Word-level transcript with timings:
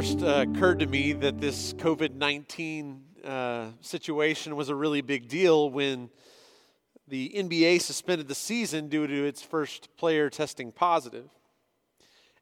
Occurred 0.00 0.78
to 0.78 0.86
me 0.86 1.12
that 1.12 1.42
this 1.42 1.74
COVID 1.74 2.14
19 2.14 3.02
uh, 3.22 3.66
situation 3.82 4.56
was 4.56 4.70
a 4.70 4.74
really 4.74 5.02
big 5.02 5.28
deal 5.28 5.68
when 5.68 6.08
the 7.06 7.30
NBA 7.36 7.82
suspended 7.82 8.26
the 8.26 8.34
season 8.34 8.88
due 8.88 9.06
to 9.06 9.24
its 9.26 9.42
first 9.42 9.94
player 9.98 10.30
testing 10.30 10.72
positive. 10.72 11.28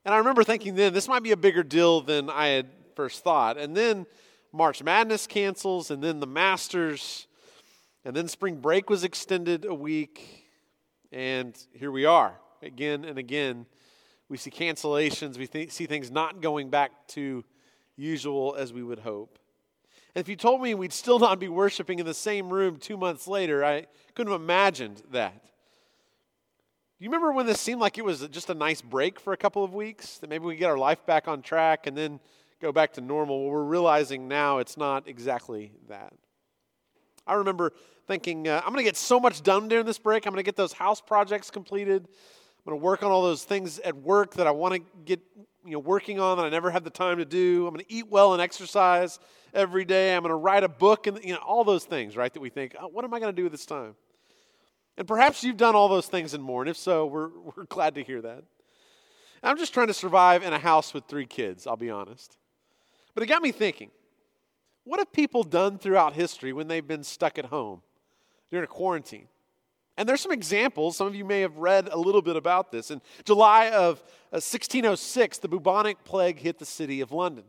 And 0.04 0.14
I 0.14 0.18
remember 0.18 0.44
thinking 0.44 0.76
then, 0.76 0.94
this 0.94 1.08
might 1.08 1.24
be 1.24 1.32
a 1.32 1.36
bigger 1.36 1.64
deal 1.64 2.00
than 2.00 2.30
I 2.30 2.46
had 2.46 2.68
first 2.94 3.24
thought. 3.24 3.58
And 3.58 3.76
then 3.76 4.06
March 4.52 4.80
Madness 4.80 5.26
cancels, 5.26 5.90
and 5.90 6.00
then 6.00 6.20
the 6.20 6.28
Masters, 6.28 7.26
and 8.04 8.14
then 8.14 8.28
spring 8.28 8.60
break 8.60 8.88
was 8.88 9.02
extended 9.02 9.64
a 9.64 9.74
week. 9.74 10.44
And 11.10 11.58
here 11.72 11.90
we 11.90 12.04
are 12.04 12.38
again 12.62 13.04
and 13.04 13.18
again. 13.18 13.66
We 14.28 14.36
see 14.36 14.50
cancellations, 14.50 15.38
we 15.38 15.48
th- 15.48 15.72
see 15.72 15.86
things 15.86 16.10
not 16.10 16.40
going 16.40 16.68
back 16.70 16.92
to 17.08 17.44
usual 17.98 18.54
as 18.56 18.72
we 18.72 18.82
would 18.82 19.00
hope. 19.00 19.38
And 20.14 20.20
if 20.20 20.28
you 20.28 20.36
told 20.36 20.62
me 20.62 20.74
we'd 20.74 20.92
still 20.92 21.18
not 21.18 21.38
be 21.38 21.48
worshiping 21.48 21.98
in 21.98 22.06
the 22.06 22.14
same 22.14 22.48
room 22.48 22.76
two 22.76 22.96
months 22.96 23.26
later, 23.26 23.64
I 23.64 23.86
couldn't 24.14 24.32
have 24.32 24.40
imagined 24.40 25.02
that. 25.10 25.42
Do 25.42 27.04
you 27.04 27.10
remember 27.10 27.32
when 27.32 27.46
this 27.46 27.60
seemed 27.60 27.80
like 27.80 27.98
it 27.98 28.04
was 28.04 28.26
just 28.28 28.50
a 28.50 28.54
nice 28.54 28.80
break 28.80 29.20
for 29.20 29.32
a 29.32 29.36
couple 29.36 29.62
of 29.62 29.74
weeks? 29.74 30.18
That 30.18 30.30
maybe 30.30 30.46
we 30.46 30.56
get 30.56 30.70
our 30.70 30.78
life 30.78 31.04
back 31.06 31.28
on 31.28 31.42
track 31.42 31.86
and 31.86 31.96
then 31.96 32.18
go 32.60 32.72
back 32.72 32.94
to 32.94 33.00
normal? 33.00 33.44
Well, 33.44 33.52
we're 33.52 33.62
realizing 33.62 34.26
now 34.26 34.58
it's 34.58 34.76
not 34.76 35.06
exactly 35.06 35.72
that. 35.88 36.12
I 37.26 37.34
remember 37.34 37.72
thinking, 38.06 38.48
uh, 38.48 38.60
I'm 38.64 38.72
going 38.72 38.78
to 38.78 38.88
get 38.88 38.96
so 38.96 39.20
much 39.20 39.42
done 39.42 39.68
during 39.68 39.84
this 39.86 39.98
break. 39.98 40.26
I'm 40.26 40.32
going 40.32 40.42
to 40.42 40.46
get 40.46 40.56
those 40.56 40.72
house 40.72 41.00
projects 41.00 41.50
completed. 41.50 42.08
I'm 42.08 42.72
going 42.72 42.80
to 42.80 42.84
work 42.84 43.02
on 43.02 43.10
all 43.10 43.22
those 43.22 43.44
things 43.44 43.78
at 43.80 43.94
work 43.94 44.34
that 44.34 44.46
I 44.46 44.50
want 44.50 44.74
to 44.74 44.80
get 45.04 45.20
you 45.64 45.72
know, 45.72 45.78
working 45.78 46.20
on 46.20 46.38
that 46.38 46.46
I 46.46 46.48
never 46.48 46.70
had 46.70 46.84
the 46.84 46.90
time 46.90 47.18
to 47.18 47.24
do. 47.24 47.66
I'm 47.66 47.74
going 47.74 47.84
to 47.84 47.92
eat 47.92 48.08
well 48.08 48.32
and 48.32 48.42
exercise 48.42 49.18
every 49.52 49.84
day. 49.84 50.14
I'm 50.14 50.22
going 50.22 50.30
to 50.30 50.36
write 50.36 50.64
a 50.64 50.68
book 50.68 51.06
and 51.06 51.18
you 51.22 51.34
know, 51.34 51.40
all 51.40 51.64
those 51.64 51.84
things, 51.84 52.16
right? 52.16 52.32
That 52.32 52.40
we 52.40 52.50
think, 52.50 52.76
oh, 52.80 52.88
what 52.88 53.04
am 53.04 53.12
I 53.12 53.20
going 53.20 53.32
to 53.32 53.36
do 53.36 53.44
with 53.44 53.52
this 53.52 53.66
time? 53.66 53.94
And 54.96 55.06
perhaps 55.06 55.44
you've 55.44 55.56
done 55.56 55.74
all 55.74 55.88
those 55.88 56.06
things 56.06 56.34
and 56.34 56.42
more. 56.42 56.62
And 56.62 56.68
if 56.68 56.76
so, 56.76 57.06
we're, 57.06 57.28
we're 57.56 57.64
glad 57.68 57.94
to 57.96 58.02
hear 58.02 58.20
that. 58.22 58.44
I'm 59.42 59.56
just 59.56 59.72
trying 59.72 59.86
to 59.86 59.94
survive 59.94 60.42
in 60.42 60.52
a 60.52 60.58
house 60.58 60.92
with 60.92 61.04
three 61.04 61.26
kids, 61.26 61.66
I'll 61.66 61.76
be 61.76 61.90
honest. 61.90 62.36
But 63.14 63.22
it 63.22 63.26
got 63.26 63.42
me 63.42 63.52
thinking 63.52 63.90
what 64.84 65.00
have 65.00 65.12
people 65.12 65.42
done 65.42 65.78
throughout 65.78 66.14
history 66.14 66.52
when 66.52 66.66
they've 66.66 66.86
been 66.86 67.04
stuck 67.04 67.38
at 67.38 67.46
home 67.46 67.82
during 68.50 68.64
a 68.64 68.68
quarantine? 68.68 69.28
And 69.98 70.08
there's 70.08 70.20
some 70.20 70.30
examples. 70.30 70.96
Some 70.96 71.08
of 71.08 71.16
you 71.16 71.24
may 71.24 71.40
have 71.40 71.58
read 71.58 71.88
a 71.90 71.98
little 71.98 72.22
bit 72.22 72.36
about 72.36 72.70
this. 72.70 72.92
In 72.92 73.02
July 73.24 73.66
of 73.70 74.00
1606, 74.30 75.38
uh, 75.38 75.42
the 75.42 75.48
bubonic 75.48 76.04
plague 76.04 76.38
hit 76.38 76.60
the 76.60 76.64
city 76.64 77.00
of 77.00 77.10
London. 77.10 77.42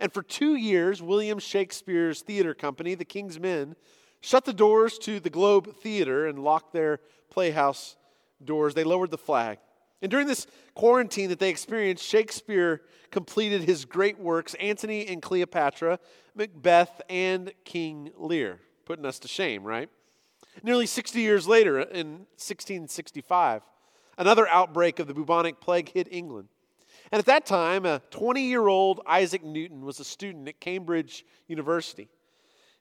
And 0.00 0.10
for 0.10 0.22
two 0.22 0.56
years, 0.56 1.02
William 1.02 1.38
Shakespeare's 1.38 2.22
theater 2.22 2.54
company, 2.54 2.94
the 2.94 3.04
King's 3.04 3.38
Men, 3.38 3.76
shut 4.22 4.46
the 4.46 4.54
doors 4.54 4.96
to 5.00 5.20
the 5.20 5.28
Globe 5.28 5.76
Theater 5.76 6.26
and 6.26 6.38
locked 6.38 6.72
their 6.72 6.98
playhouse 7.28 7.96
doors. 8.42 8.72
They 8.72 8.84
lowered 8.84 9.10
the 9.10 9.18
flag. 9.18 9.58
And 10.00 10.10
during 10.10 10.26
this 10.26 10.46
quarantine 10.74 11.28
that 11.28 11.40
they 11.40 11.50
experienced, 11.50 12.04
Shakespeare 12.04 12.80
completed 13.10 13.64
his 13.64 13.84
great 13.84 14.18
works 14.18 14.54
Antony 14.54 15.06
and 15.08 15.20
Cleopatra, 15.20 15.98
Macbeth, 16.34 17.02
and 17.10 17.52
King 17.66 18.12
Lear, 18.16 18.60
putting 18.86 19.04
us 19.04 19.18
to 19.18 19.28
shame, 19.28 19.62
right? 19.62 19.90
Nearly 20.62 20.86
60 20.86 21.20
years 21.20 21.48
later, 21.48 21.80
in 21.80 22.26
1665, 22.36 23.62
another 24.18 24.46
outbreak 24.48 24.98
of 24.98 25.06
the 25.06 25.14
bubonic 25.14 25.60
plague 25.60 25.90
hit 25.90 26.08
England. 26.10 26.48
And 27.10 27.18
at 27.18 27.26
that 27.26 27.46
time, 27.46 27.84
a 27.84 28.00
20 28.10 28.42
year 28.42 28.66
old 28.66 29.00
Isaac 29.06 29.44
Newton 29.44 29.84
was 29.84 30.00
a 30.00 30.04
student 30.04 30.48
at 30.48 30.60
Cambridge 30.60 31.24
University. 31.46 32.08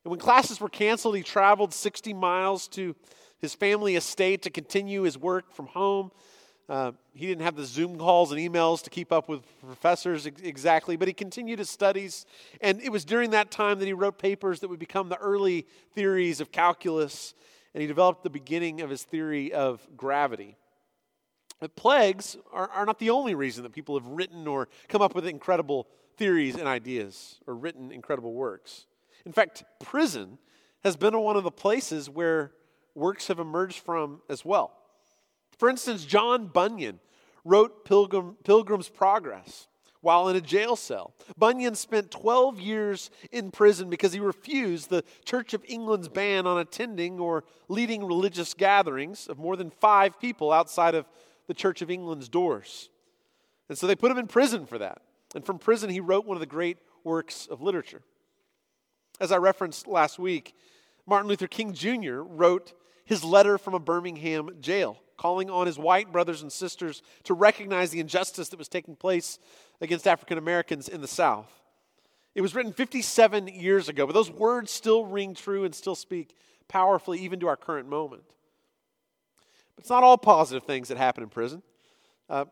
And 0.04 0.12
when 0.12 0.20
classes 0.20 0.60
were 0.60 0.70
canceled, 0.70 1.16
he 1.16 1.24
traveled 1.24 1.74
60 1.74 2.14
miles 2.14 2.68
to 2.70 2.96
his 3.40 3.54
family 3.54 3.96
estate 3.96 4.42
to 4.44 4.50
continue 4.50 5.04
his 5.04 5.18
work 5.18 5.54
from 5.54 5.68
home. 5.68 6.12
Uh, 6.70 6.94
he 7.14 7.28
didn't 7.28 7.42
have 7.42 7.56
the 7.56 7.66
Zoom 7.66 7.98
calls 7.98 8.32
and 8.32 8.40
emails 8.40 8.82
to 8.84 8.90
keep 8.90 9.12
up 9.12 9.28
with 9.28 9.42
professors 9.66 10.26
ex- 10.26 10.42
exactly, 10.42 10.96
but 10.96 11.08
he 11.08 11.14
continued 11.14 11.60
his 11.60 11.70
studies. 11.70 12.26
And 12.62 12.82
it 12.82 12.90
was 12.90 13.04
during 13.04 13.32
that 13.32 13.52
time 13.52 13.80
that 13.80 13.86
he 13.86 13.94
wrote 13.94 14.18
papers 14.18 14.62
that 14.62 14.70
would 14.70 14.80
become 14.80 15.10
the 15.10 15.18
early 15.18 15.68
theories 15.94 16.40
of 16.40 16.52
calculus 16.52 17.34
and 17.74 17.82
he 17.82 17.88
developed 17.88 18.24
the 18.24 18.30
beginning 18.30 18.82
of 18.82 18.90
his 18.90 19.04
theory 19.04 19.54
of 19.54 19.86
gravity. 19.96 20.58
But 21.60 21.76
plagues 21.76 22.38
are, 22.52 22.70
are 22.70 22.86
not 22.86 23.00
the 23.00 23.12
only 23.12 23.36
reason 23.36 23.64
that 23.64 23.72
people 23.72 23.98
have 23.98 24.08
written 24.08 24.48
or 24.48 24.68
come 24.88 25.02
up 25.02 25.14
with 25.14 25.28
incredible 25.28 25.88
theories 26.18 26.56
and 26.56 26.68
ideas 26.68 27.40
or 27.48 27.56
written 27.56 27.92
incredible 27.92 28.34
works. 28.34 28.88
In 29.26 29.32
fact, 29.32 29.64
prison 29.80 30.40
has 30.84 30.96
been 30.96 31.18
one 31.20 31.38
of 31.38 31.44
the 31.44 31.52
places 31.52 32.10
where 32.10 32.52
works 32.96 33.28
have 33.28 33.40
emerged 33.40 33.80
from 33.80 34.22
as 34.30 34.44
well. 34.44 34.74
For 35.58 35.70
instance, 35.70 36.06
John 36.06 36.48
Bunyan 36.48 37.00
wrote 37.46 37.86
Pilgrim, 37.86 38.38
Pilgrim's 38.44 38.90
Progress 38.90 39.68
while 40.02 40.28
in 40.30 40.36
a 40.36 40.42
jail 40.42 40.76
cell. 40.76 41.14
Bunyan 41.38 41.76
spent 41.76 42.12
12 42.12 42.60
years 42.60 43.10
in 43.32 43.52
prison 43.52 43.90
because 43.90 44.14
he 44.14 44.20
refused 44.20 44.90
the 44.90 45.04
Church 45.26 45.54
of 45.54 45.64
England's 45.68 46.10
ban 46.10 46.46
on 46.46 46.58
attending 46.58 47.20
or 47.20 47.44
leading 47.68 48.04
religious 48.04 48.54
gatherings 48.54 49.28
of 49.28 49.38
more 49.38 49.56
than 49.56 49.70
five 49.70 50.20
people 50.20 50.52
outside 50.52 50.96
of 50.96 51.06
the 51.48 51.54
Church 51.54 51.82
of 51.82 51.90
England's 51.90 52.30
doors. 52.30 52.90
And 53.70 53.78
so 53.78 53.88
they 53.88 53.96
put 53.96 54.12
him 54.12 54.18
in 54.18 54.28
prison 54.28 54.66
for 54.66 54.78
that. 54.80 55.02
And 55.34 55.46
from 55.46 55.60
prison, 55.60 55.90
he 55.90 56.00
wrote 56.00 56.26
one 56.26 56.36
of 56.36 56.42
the 56.42 56.46
great 56.46 56.78
works 57.04 57.48
of 57.48 57.62
literature. 57.62 58.02
As 59.20 59.32
I 59.32 59.38
referenced 59.38 59.88
last 59.88 60.20
week, 60.20 60.56
Martin 61.06 61.30
Luther 61.30 61.48
King 61.48 61.74
Jr. 61.74 62.22
wrote 62.22 62.74
his 63.06 63.24
letter 63.24 63.58
from 63.58 63.74
a 63.74 63.80
Birmingham 63.80 64.50
jail 64.62 64.98
calling 65.22 65.52
on 65.52 65.68
his 65.68 65.78
white 65.78 66.12
brothers 66.12 66.42
and 66.42 66.52
sisters 66.52 67.04
to 67.24 67.36
recognize 67.36 67.92
the 67.92 68.00
injustice 68.00 68.50
that 68.50 68.58
was 68.58 68.68
taking 68.68 68.96
place 68.96 69.38
against 69.80 70.08
African 70.08 70.40
Americans 70.40 70.90
in 70.90 71.00
the 71.00 71.08
South. 71.08 71.62
It 72.34 72.42
was 72.42 72.56
written 72.56 72.74
57 72.74 73.48
years 73.48 73.88
ago, 73.88 74.08
but 74.08 74.14
those 74.14 74.32
words 74.32 74.72
still 74.72 75.06
ring 75.06 75.36
true 75.36 75.64
and 75.64 75.76
still 75.76 75.94
speak 75.94 76.36
powerfully 76.68 77.20
even 77.20 77.40
to 77.42 77.48
our 77.48 77.56
current 77.56 77.88
moment. 77.88 78.24
But 79.76 79.84
it's 79.84 79.92
not 79.92 80.04
all 80.04 80.18
positive 80.18 80.64
things 80.64 80.88
that 80.88 80.98
happen 80.98 81.22
in 81.22 81.30
prison. 81.30 81.62
Uh, 82.28 82.46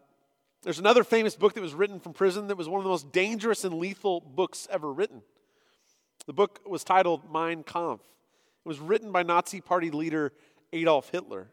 there's 0.62 0.78
another 0.78 1.04
famous 1.04 1.36
book 1.36 1.56
that 1.56 1.62
was 1.62 1.74
written 1.74 2.00
from 2.00 2.14
prison 2.14 2.50
that 2.50 2.58
was 2.58 2.70
one 2.70 2.80
of 2.80 2.84
the 2.84 2.90
most 2.92 3.12
dangerous 3.12 3.64
and 3.64 3.80
lethal 3.80 4.22
books 4.22 4.68
ever 4.70 4.94
written. 4.94 5.24
The 6.28 6.34
book 6.34 6.60
was 6.68 6.84
titled 6.84 7.34
Mein 7.34 7.64
Kampf. 7.64 8.04
It 8.64 8.68
was 8.68 8.80
written 8.80 9.12
by 9.12 9.24
Nazi 9.24 9.60
Party 9.60 9.90
leader 9.90 10.34
Adolf 10.72 11.10
Hitler. 11.10 11.48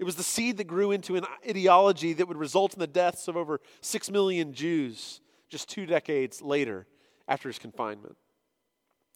It 0.00 0.04
was 0.04 0.16
the 0.16 0.22
seed 0.22 0.56
that 0.56 0.66
grew 0.66 0.92
into 0.92 1.16
an 1.16 1.26
ideology 1.46 2.14
that 2.14 2.26
would 2.26 2.38
result 2.38 2.72
in 2.72 2.80
the 2.80 2.86
deaths 2.86 3.28
of 3.28 3.36
over 3.36 3.60
six 3.82 4.10
million 4.10 4.54
Jews 4.54 5.20
just 5.50 5.68
two 5.68 5.84
decades 5.84 6.40
later 6.40 6.86
after 7.28 7.50
his 7.50 7.58
confinement. 7.58 8.16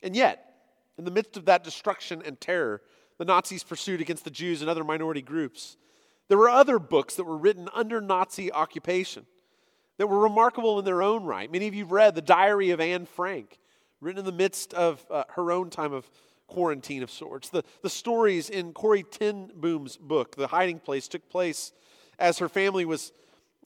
And 0.02 0.14
yet, 0.14 0.44
in 0.98 1.06
the 1.06 1.10
midst 1.10 1.38
of 1.38 1.46
that 1.46 1.64
destruction 1.64 2.22
and 2.22 2.38
terror 2.38 2.82
the 3.16 3.24
Nazis 3.24 3.64
pursued 3.64 4.02
against 4.02 4.24
the 4.24 4.30
Jews 4.30 4.60
and 4.60 4.68
other 4.68 4.84
minority 4.84 5.22
groups, 5.22 5.78
there 6.28 6.36
were 6.36 6.50
other 6.50 6.78
books 6.78 7.14
that 7.14 7.24
were 7.24 7.38
written 7.38 7.70
under 7.72 8.02
Nazi 8.02 8.52
occupation 8.52 9.24
that 9.96 10.08
were 10.08 10.18
remarkable 10.18 10.78
in 10.78 10.84
their 10.84 11.02
own 11.02 11.24
right. 11.24 11.50
Many 11.50 11.66
of 11.66 11.74
you 11.74 11.84
have 11.84 11.92
read 11.92 12.14
the 12.14 12.20
diary 12.20 12.72
of 12.72 12.80
Anne 12.80 13.06
Frank, 13.06 13.58
written 14.02 14.18
in 14.18 14.26
the 14.26 14.32
midst 14.32 14.74
of 14.74 15.06
uh, 15.10 15.24
her 15.30 15.50
own 15.50 15.70
time 15.70 15.94
of 15.94 16.10
quarantine 16.46 17.02
of 17.02 17.10
sorts. 17.10 17.48
The, 17.48 17.62
the 17.82 17.90
stories 17.90 18.50
in 18.50 18.72
Corrie 18.72 19.02
ten 19.02 19.50
Boom's 19.54 19.96
book, 19.96 20.36
The 20.36 20.48
Hiding 20.48 20.78
Place, 20.78 21.08
took 21.08 21.28
place 21.28 21.72
as 22.18 22.38
her 22.38 22.48
family 22.48 22.84
was 22.84 23.12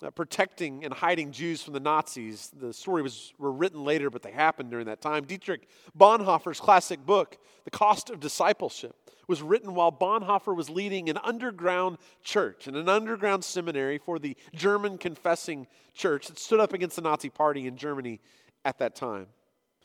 uh, 0.03 0.11
protecting 0.11 0.85
and 0.85 0.95
hiding 0.95 1.33
Jews 1.33 1.63
from 1.63 1.75
the 1.75 1.81
Nazis. 1.81 2.51
The 2.57 2.73
story 2.73 3.03
was 3.03 3.33
were 3.39 3.53
written 3.53 3.85
later, 3.85 4.11
but 4.11 4.23
they 4.23 4.31
happened 4.31 4.71
during 4.71 4.87
that 4.87 5.01
time. 5.01 5.25
Dietrich 5.25 5.69
Bonhoeffer's 5.99 6.61
classic 6.61 7.05
book, 7.05 7.37
The 7.65 7.71
Cost 7.71 8.09
of 8.09 8.21
Discipleship, 8.21 8.95
was 9.27 9.43
written 9.43 9.75
while 9.75 9.93
Bonhoeffer 9.93 10.57
was 10.57 10.71
leading 10.71 11.11
an 11.11 11.19
underground 11.23 11.99
church 12.23 12.67
and 12.67 12.77
an 12.77 12.89
underground 12.89 13.45
seminary 13.45 13.99
for 13.99 14.19
the 14.19 14.37
German 14.55 14.97
confessing 14.97 15.67
church 15.93 16.29
that 16.29 16.39
stood 16.39 16.61
up 16.61 16.73
against 16.73 16.97
the 16.97 17.03
Nazi 17.03 17.29
party 17.29 17.67
in 17.67 17.77
Germany 17.77 18.21
at 18.65 18.79
that 18.79 18.95
time. 18.95 19.27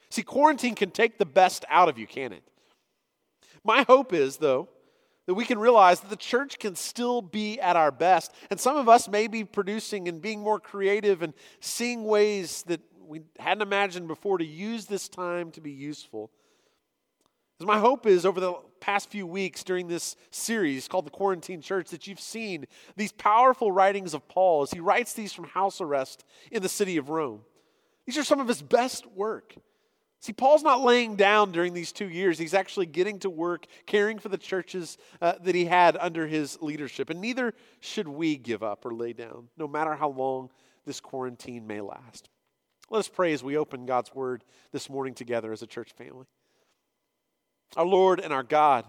See, 0.10 0.24
quarantine 0.24 0.76
can 0.76 0.92
take 0.92 1.18
the 1.18 1.26
best 1.26 1.66
out 1.70 1.90
of 1.90 1.98
you, 1.98 2.08
can 2.08 2.32
it? 2.32 2.44
My 3.64 3.84
hope 3.84 4.14
is, 4.14 4.38
though, 4.38 4.70
that 5.26 5.36
we 5.36 5.46
can 5.46 5.58
realize 5.58 6.02
that 6.02 6.10
the 6.10 6.16
church 6.16 6.60
can 6.60 6.76
still 6.76 7.22
be 7.22 7.60
at 7.60 7.76
our 7.76 7.92
best. 7.92 8.34
And 8.50 8.60
some 8.60 8.76
of 8.76 8.90
us 8.90 9.08
may 9.08 9.28
be 9.28 9.44
producing 9.44 10.08
and 10.08 10.22
being 10.22 10.42
more 10.42 10.60
creative 10.60 11.22
and 11.22 11.34
seeing 11.60 12.04
ways 12.04 12.64
that 12.68 12.82
we 13.06 13.22
hadn't 13.40 13.62
imagined 13.62 14.08
before 14.08 14.38
to 14.38 14.46
use 14.46 14.86
this 14.86 15.08
time 15.08 15.52
to 15.52 15.62
be 15.62 15.72
useful. 15.72 16.30
Because 17.58 17.68
my 17.68 17.80
hope 17.80 18.06
is 18.06 18.26
over 18.26 18.40
the 18.40 18.54
past 18.80 19.10
few 19.10 19.26
weeks 19.26 19.64
during 19.64 19.88
this 19.88 20.16
series 20.32 20.88
called 20.88 21.06
The 21.06 21.12
Quarantine 21.12 21.62
Church 21.62 21.90
that 21.92 22.08
you've 22.08 22.20
seen 22.20 22.66
these 22.98 23.12
powerful 23.12 23.72
writings 23.72 24.14
of 24.14 24.28
Paul 24.28 24.64
as 24.64 24.72
he 24.72 24.80
writes 24.80 25.14
these 25.14 25.32
from 25.32 25.46
house 25.46 25.80
arrest 25.80 26.26
in 26.52 26.62
the 26.62 26.70
city 26.70 26.98
of 26.98 27.10
Rome. 27.10 27.42
These 28.06 28.18
are 28.18 28.24
some 28.24 28.42
of 28.42 28.48
his 28.48 28.62
best 28.62 29.06
work. 29.08 29.56
See, 30.24 30.32
Paul's 30.32 30.64
not 30.64 30.80
laying 30.80 31.18
down 31.18 31.52
during 31.52 31.74
these 31.74 31.92
two 31.92 32.08
years. 32.08 32.40
He's 32.40 32.54
actually 32.54 32.86
getting 32.86 33.20
to 33.20 33.30
work, 33.30 33.66
caring 33.86 34.20
for 34.20 34.30
the 34.30 34.38
churches 34.38 34.98
uh, 35.22 35.34
that 35.42 35.54
he 35.54 35.66
had 35.66 35.98
under 36.00 36.28
his 36.28 36.58
leadership. 36.62 37.10
And 37.10 37.20
neither 37.20 37.54
should 37.82 38.08
we 38.08 38.38
give 38.38 38.64
up 38.64 38.86
or 38.86 38.94
lay 38.94 39.12
down, 39.12 39.50
no 39.58 39.68
matter 39.68 39.96
how 39.96 40.08
long 40.08 40.50
this 40.86 41.02
quarantine 41.02 41.68
may 41.68 41.82
last. 41.82 42.30
Let 42.90 43.00
us 43.00 43.10
pray 43.10 43.34
as 43.34 43.44
we 43.44 43.58
open 43.58 43.86
God's 43.86 44.16
word 44.16 44.46
this 44.72 44.90
morning 44.90 45.14
together 45.14 45.52
as 45.52 45.62
a 45.62 45.68
church 45.68 45.92
family. 45.92 46.28
Our 47.76 47.86
Lord 47.86 48.22
and 48.22 48.32
our 48.32 48.44
God, 48.44 48.86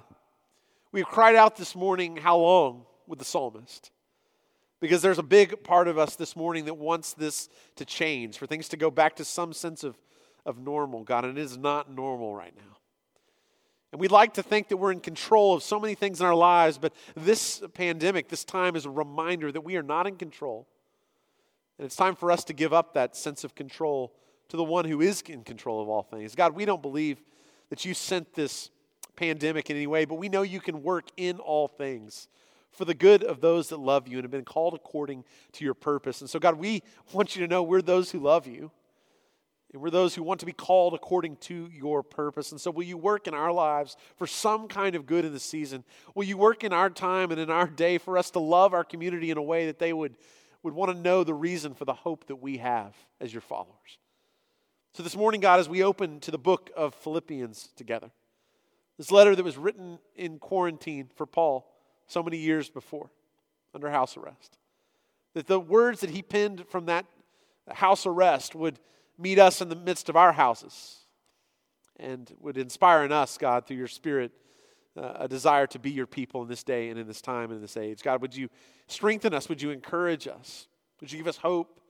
we 0.93 1.01
have 1.01 1.09
cried 1.09 1.35
out 1.35 1.57
this 1.57 1.75
morning, 1.75 2.17
How 2.17 2.37
long? 2.37 2.87
with 3.09 3.19
the 3.19 3.25
psalmist. 3.25 3.91
Because 4.81 5.03
there's 5.03 5.19
a 5.19 5.25
big 5.25 5.65
part 5.65 5.89
of 5.89 5.99
us 5.99 6.15
this 6.15 6.37
morning 6.37 6.67
that 6.67 6.75
wants 6.75 7.13
this 7.13 7.49
to 7.75 7.85
change, 7.85 8.39
for 8.39 8.47
things 8.47 8.69
to 8.69 8.77
go 8.77 8.89
back 8.89 9.17
to 9.17 9.25
some 9.25 9.53
sense 9.53 9.83
of 9.83 9.99
of 10.47 10.59
normal, 10.59 11.03
God, 11.05 11.25
and 11.25 11.39
it 11.39 11.41
is 11.41 11.57
not 11.57 11.91
normal 11.91 12.35
right 12.35 12.55
now. 12.57 12.77
And 13.93 14.01
we'd 14.01 14.11
like 14.11 14.35
to 14.35 14.43
think 14.43 14.69
that 14.69 14.77
we're 14.77 14.91
in 14.91 15.01
control 15.01 15.55
of 15.55 15.63
so 15.63 15.79
many 15.79 15.95
things 15.95 16.21
in 16.21 16.27
our 16.27 16.35
lives, 16.35 16.79
but 16.79 16.93
this 17.15 17.63
pandemic, 17.75 18.29
this 18.29 18.45
time, 18.45 18.75
is 18.75 18.87
a 18.87 18.91
reminder 18.91 19.53
that 19.53 19.61
we 19.61 19.77
are 19.77 19.83
not 19.83 20.07
in 20.07 20.17
control. 20.17 20.67
And 21.79 21.87
it's 21.87 21.97
time 21.97 22.17
for 22.17 22.31
us 22.31 22.45
to 22.45 22.53
give 22.53 22.73
up 22.73 22.95
that 22.95 23.17
sense 23.17 23.45
of 23.45 23.55
control 23.55 24.13
to 24.49 24.57
the 24.57 24.65
one 24.65 24.85
who 24.85 25.01
is 25.01 25.21
in 25.23 25.45
control 25.45 25.81
of 25.81 25.89
all 25.89 26.03
things. 26.03 26.35
God, 26.35 26.55
we 26.55 26.65
don't 26.65 26.83
believe 26.83 27.23
that 27.71 27.85
you 27.85 27.95
sent 27.95 28.35
this 28.35 28.71
pandemic 29.17 29.71
in 29.71 29.77
any 29.77 29.87
way, 29.87 30.05
but 30.05 30.17
we 30.17 30.29
know 30.29 30.43
you 30.43 30.61
can 30.61 30.83
work 30.83 31.07
in 31.17 31.39
all 31.39 31.69
things 31.69 32.29
for 32.73 32.85
the 32.85 32.95
good 32.95 33.23
of 33.23 33.41
those 33.41 33.69
that 33.69 33.79
love 33.79 34.09
you 34.09 34.19
and 34.19 34.25
have 34.25 34.31
been 34.31 34.45
called 34.45 34.75
according 34.75 35.25
to 35.53 35.65
your 35.65 35.75
purpose. 35.75 36.21
And 36.21 36.29
so, 36.29 36.39
God, 36.39 36.59
we 36.59 36.83
want 37.13 37.37
you 37.37 37.43
to 37.43 37.49
know 37.49 37.63
we're 37.63 37.83
those 37.83 38.11
who 38.11 38.19
love 38.19 38.47
you. 38.47 38.71
We're 39.81 39.91
those 39.91 40.15
who 40.15 40.23
want 40.23 40.41
to 40.41 40.47
be 40.47 40.53
called 40.53 40.95
according 40.95 41.37
to 41.37 41.69
your 41.73 42.03
purpose. 42.03 42.53
And 42.53 42.61
so, 42.61 42.71
will 42.71 42.85
you 42.85 42.97
work 42.97 43.27
in 43.27 43.35
our 43.35 43.53
lives 43.53 43.97
for 44.17 44.27
some 44.27 44.69
kind 44.69 44.95
of 44.95 45.05
good 45.05 45.25
in 45.25 45.33
the 45.33 45.41
season? 45.41 45.83
Will 46.15 46.25
you 46.25 46.37
work 46.37 46.63
in 46.63 46.73
our 46.73 46.91
time 46.91 47.31
and 47.33 47.41
in 47.41 47.51
our 47.51 47.67
day 47.67 47.99
for 47.99 48.17
us 48.17 48.31
to 48.33 48.39
love 48.39 48.73
our 48.73 48.85
community 48.85 49.31
in 49.31 49.39
a 49.39 49.43
way 49.43 49.67
that 49.67 49.79
they 49.79 49.93
would, 49.93 50.17
would 50.63 50.75
want 50.75 50.93
to 50.93 50.99
know 50.99 51.25
the 51.25 51.35
reason 51.35 51.75
for 51.75 51.85
the 51.85 51.95
hope 51.95 52.27
that 52.29 52.37
we 52.37 52.59
have 52.59 52.95
as 53.21 53.33
your 53.33 53.41
followers? 53.41 53.99
So, 54.93 55.03
this 55.03 55.17
morning, 55.17 55.41
God, 55.41 55.59
as 55.59 55.69
we 55.69 55.83
open 55.83 56.21
to 56.21 56.31
the 56.31 56.39
book 56.39 56.71
of 56.77 56.95
Philippians 56.95 57.71
together, 57.75 58.13
this 58.97 59.11
letter 59.11 59.35
that 59.35 59.45
was 59.45 59.57
written 59.57 59.99
in 60.15 60.39
quarantine 60.39 61.11
for 61.17 61.27
Paul 61.27 61.69
so 62.07 62.23
many 62.23 62.37
years 62.37 62.71
before 62.71 63.11
under 63.75 63.91
house 63.91 64.17
arrest, 64.17 64.57
that 65.33 65.49
the 65.49 65.59
words 65.59 66.01
that 66.01 66.11
he 66.11 66.23
penned 66.23 66.65
from 66.69 66.87
that 66.87 67.07
house 67.69 68.07
arrest 68.07 68.55
would 68.55 68.79
meet 69.19 69.39
us 69.39 69.61
in 69.61 69.69
the 69.69 69.77
midst 69.77 70.09
of 70.09 70.17
our 70.17 70.33
houses 70.33 70.99
and 71.97 72.33
would 72.41 72.59
inspire 72.59 73.05
in 73.05 73.13
us, 73.13 73.39
God, 73.39 73.67
through 73.67 73.77
your 73.77 73.89
Spirit, 73.89 74.33
uh, 74.97 75.13
a 75.21 75.29
desire 75.29 75.67
to 75.69 75.79
be 75.79 75.91
your 75.91 76.07
people 76.07 76.43
in 76.43 76.49
this 76.49 76.63
day 76.63 76.89
and 76.89 76.99
in 76.99 77.07
this 77.07 77.21
time 77.21 77.51
and 77.51 77.55
in 77.55 77.61
this 77.61 77.77
age. 77.77 78.03
God, 78.03 78.21
would 78.23 78.35
you 78.35 78.49
strengthen 78.87 79.35
us? 79.35 79.49
Would 79.49 79.63
you 79.63 79.71
encourage 79.71 80.27
us? 80.29 80.69
Would 81.01 81.13
you 81.13 81.19
give 81.19 81.29
us 81.29 81.37
hope? 81.37 81.81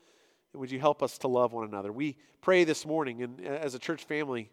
And 0.53 0.61
would 0.61 0.71
you 0.71 0.79
help 0.79 1.03
us 1.03 1.19
to 1.19 1.29
love 1.29 1.53
one 1.53 1.67
another? 1.67 1.93
We 1.93 2.17
pray 2.41 2.65
this 2.65 2.87
morning, 2.87 3.23
and 3.23 3.41
as 3.45 3.75
a 3.75 3.79
church 3.79 4.05
family, 4.05 4.51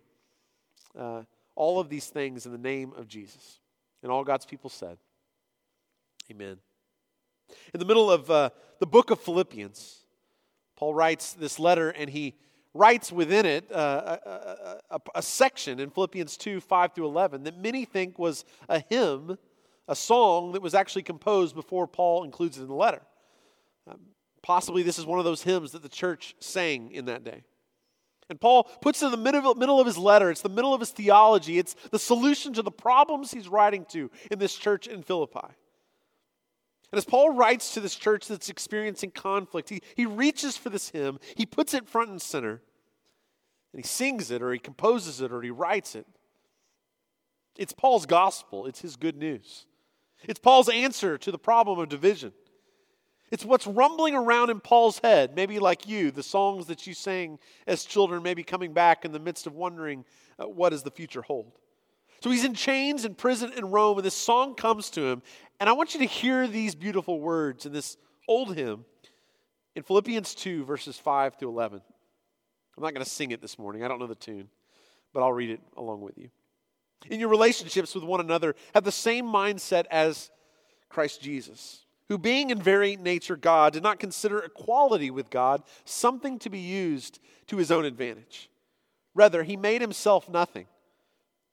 uh, 0.98 1.24
all 1.56 1.80
of 1.80 1.90
these 1.90 2.08
things 2.08 2.46
in 2.46 2.52
the 2.52 2.58
name 2.58 2.94
of 2.98 3.08
Jesus. 3.08 3.60
And 4.02 4.12
all 4.12 4.24
God's 4.24 4.46
people 4.46 4.70
said, 4.70 4.98
Amen. 6.32 6.58
In 7.74 7.80
the 7.80 7.86
middle 7.86 8.10
of 8.10 8.32
uh, 8.32 8.50
the 8.80 8.88
book 8.88 9.12
of 9.12 9.20
Philippians, 9.20 10.00
Paul 10.76 10.94
writes 10.94 11.34
this 11.34 11.60
letter 11.60 11.90
and 11.90 12.10
he 12.10 12.36
writes 12.74 13.12
within 13.12 13.46
it 13.46 13.72
uh, 13.72 14.18
a, 14.26 14.80
a, 14.92 15.00
a, 15.16 15.22
section 15.22 15.80
in 15.80 15.90
Philippians 15.90 16.38
2 16.38 16.62
5 16.62 16.94
through 16.94 17.06
11 17.06 17.44
that 17.44 17.58
many 17.58 17.86
think 17.86 18.18
was 18.18 18.46
a 18.70 18.84
hymn, 18.90 19.38
a 19.88 19.96
song 19.96 20.54
that 20.54 20.62
was 20.62 20.74
actually 20.74 21.04
composed 21.04 21.56
before 21.56 21.88
Paul 21.88 22.24
includes 22.24 22.58
it 22.58 22.62
in 22.62 22.68
the 22.68 22.74
letter. 22.74 23.02
Um, 23.90 24.00
possibly 24.42 24.84
this 24.84 25.00
is 25.00 25.06
one 25.06 25.20
of 25.20 25.26
those 25.26 25.44
hymns 25.44 25.72
that 25.74 25.84
the 25.84 25.90
church 25.90 26.36
sang 26.40 26.92
in 26.92 27.06
that 27.06 27.24
day. 27.24 27.44
And 28.30 28.40
Paul 28.40 28.64
puts 28.64 29.04
it 29.04 29.08
in 29.08 29.12
the 29.12 29.18
middle, 29.18 29.54
middle 29.56 29.82
of 29.82 29.86
his 29.86 29.98
letter. 29.98 30.32
It's 30.32 30.42
the 30.42 30.48
middle 30.48 30.74
of 30.74 30.80
his 30.80 30.92
theology. 30.92 31.60
It's 31.60 31.76
the 31.92 32.00
solution 32.00 32.54
to 32.54 32.62
the 32.62 32.72
problems 32.72 33.32
he's 33.32 33.50
writing 33.50 33.86
to 33.90 34.10
in 34.32 34.40
this 34.40 34.56
church 34.56 34.88
in 34.88 35.04
Philippi. 35.04 35.50
And 36.92 36.98
as 36.98 37.06
Paul 37.06 37.34
writes 37.34 37.74
to 37.74 37.80
this 37.80 37.96
church 37.96 38.28
that's 38.28 38.50
experiencing 38.50 39.12
conflict, 39.12 39.70
he, 39.70 39.82
he 39.96 40.06
reaches 40.06 40.58
for 40.58 40.70
this 40.70 40.90
hymn, 40.90 41.20
he 41.36 41.46
puts 41.46 41.74
it 41.74 41.88
front 41.88 42.10
and 42.10 42.22
center, 42.22 42.62
and 43.72 43.82
he 43.82 43.88
sings 43.88 44.30
it, 44.30 44.42
or 44.42 44.52
he 44.52 44.60
composes 44.60 45.22
it, 45.22 45.32
or 45.32 45.42
he 45.42 45.52
writes 45.52 45.96
it. 45.96 46.06
It's 47.58 47.74
Paul's 47.74 48.06
gospel, 48.06 48.66
it's 48.66 48.82
his 48.82 48.98
good 48.98 49.16
news. 49.16 49.66
It's 50.24 50.40
Paul's 50.40 50.70
answer 50.70 51.18
to 51.18 51.32
the 51.32 51.40
problem 51.40 51.80
of 51.80 51.90
division. 51.90 52.34
It's 53.32 53.46
what's 53.46 53.66
rumbling 53.66 54.14
around 54.14 54.50
in 54.50 54.60
Paul's 54.60 55.00
head, 55.00 55.36
maybe 55.36 55.58
like 55.58 55.88
you, 55.88 56.12
the 56.12 56.22
songs 56.22 56.66
that 56.66 56.86
you 56.86 56.94
sang 56.94 57.40
as 57.66 57.86
children, 57.86 58.22
maybe 58.22 58.44
coming 58.44 58.74
back 58.74 59.06
in 59.06 59.14
the 59.14 59.20
midst 59.20 59.48
of 59.48 59.56
wondering 59.56 60.04
uh, 60.38 60.50
what 60.50 60.72
does 60.72 60.84
the 60.84 60.92
future 60.92 61.22
hold. 61.22 61.54
So 62.22 62.30
he's 62.30 62.46
in 62.46 62.54
chains 62.54 63.04
in 63.04 63.16
prison 63.16 63.52
in 63.58 63.72
Rome, 63.72 63.98
and 63.98 64.06
this 64.06 64.14
song 64.14 64.54
comes 64.54 64.92
to 64.92 65.06
him. 65.08 65.24
And 65.60 65.68
I 65.68 65.74
want 65.74 65.96
you 65.96 66.00
to 66.02 66.06
hear 66.06 66.48
these 66.48 66.76
beautiful 66.76 67.20
words 67.20 67.66
in 67.66 67.74
this 67.74 67.98
old 68.28 68.56
hymn 68.56 68.86
in 69.76 69.82
Philippians 69.82 70.36
2, 70.36 70.64
verses 70.64 70.98
5 70.98 71.36
through 71.36 71.50
11. 71.50 71.82
I'm 72.78 72.84
not 72.84 72.94
going 72.94 73.04
to 73.04 73.10
sing 73.10 73.32
it 73.32 73.42
this 73.42 73.58
morning, 73.58 73.84
I 73.84 73.88
don't 73.88 74.00
know 74.00 74.08
the 74.08 74.16
tune, 74.16 74.50
but 75.14 75.22
I'll 75.22 75.34
read 75.34 75.50
it 75.50 75.62
along 75.76 76.02
with 76.02 76.18
you. 76.18 76.30
In 77.10 77.20
your 77.20 77.30
relationships 77.30 77.96
with 77.96 78.04
one 78.04 78.20
another, 78.20 78.56
have 78.76 78.84
the 78.84 78.92
same 78.92 79.26
mindset 79.26 79.86
as 79.90 80.30
Christ 80.90 81.22
Jesus, 81.22 81.86
who, 82.08 82.20
being 82.20 82.52
in 82.52 82.62
very 82.62 82.96
nature 82.96 83.36
God, 83.36 83.74
did 83.74 83.82
not 83.82 84.00
consider 84.00 84.40
equality 84.40 85.10
with 85.10 85.32
God 85.32 85.64
something 85.86 86.38
to 86.40 86.52
be 86.52 86.60
used 86.60 87.20
to 87.48 87.58
his 87.58 87.72
own 87.72 87.86
advantage. 87.86 88.50
Rather, 89.16 89.42
he 89.42 89.58
made 89.58 89.82
himself 89.82 90.30
nothing 90.30 90.68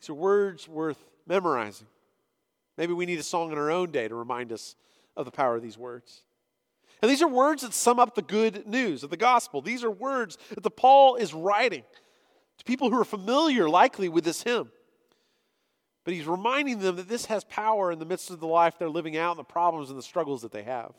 these 0.00 0.10
are 0.10 0.14
words 0.14 0.68
worth 0.68 1.02
memorizing. 1.26 1.86
Maybe 2.76 2.92
we 2.92 3.06
need 3.06 3.18
a 3.18 3.24
song 3.24 3.50
in 3.52 3.58
our 3.58 3.70
own 3.70 3.90
day 3.90 4.08
to 4.08 4.14
remind 4.14 4.52
us 4.52 4.76
of 5.16 5.24
the 5.24 5.32
power 5.32 5.56
of 5.56 5.62
these 5.62 5.76
words. 5.76 6.22
And 7.02 7.10
these 7.10 7.22
are 7.22 7.28
words 7.28 7.62
that 7.62 7.74
sum 7.74 7.98
up 7.98 8.14
the 8.14 8.22
good 8.22 8.66
news 8.66 9.02
of 9.02 9.10
the 9.10 9.16
gospel. 9.16 9.60
These 9.60 9.84
are 9.84 9.90
words 9.90 10.38
that 10.50 10.62
the 10.62 10.70
Paul 10.70 11.16
is 11.16 11.34
writing 11.34 11.82
to 12.58 12.64
people 12.64 12.90
who 12.90 13.00
are 13.00 13.04
familiar, 13.04 13.68
likely, 13.68 14.08
with 14.08 14.24
this 14.24 14.42
hymn. 14.42 14.70
But 16.04 16.14
he's 16.14 16.26
reminding 16.26 16.78
them 16.78 16.96
that 16.96 17.08
this 17.08 17.26
has 17.26 17.44
power 17.44 17.92
in 17.92 17.98
the 17.98 18.04
midst 18.04 18.30
of 18.30 18.40
the 18.40 18.46
life 18.46 18.74
they're 18.78 18.88
living 18.88 19.16
out 19.16 19.32
and 19.32 19.40
the 19.40 19.44
problems 19.44 19.90
and 19.90 19.98
the 19.98 20.02
struggles 20.02 20.42
that 20.42 20.52
they 20.52 20.62
have. 20.62 20.92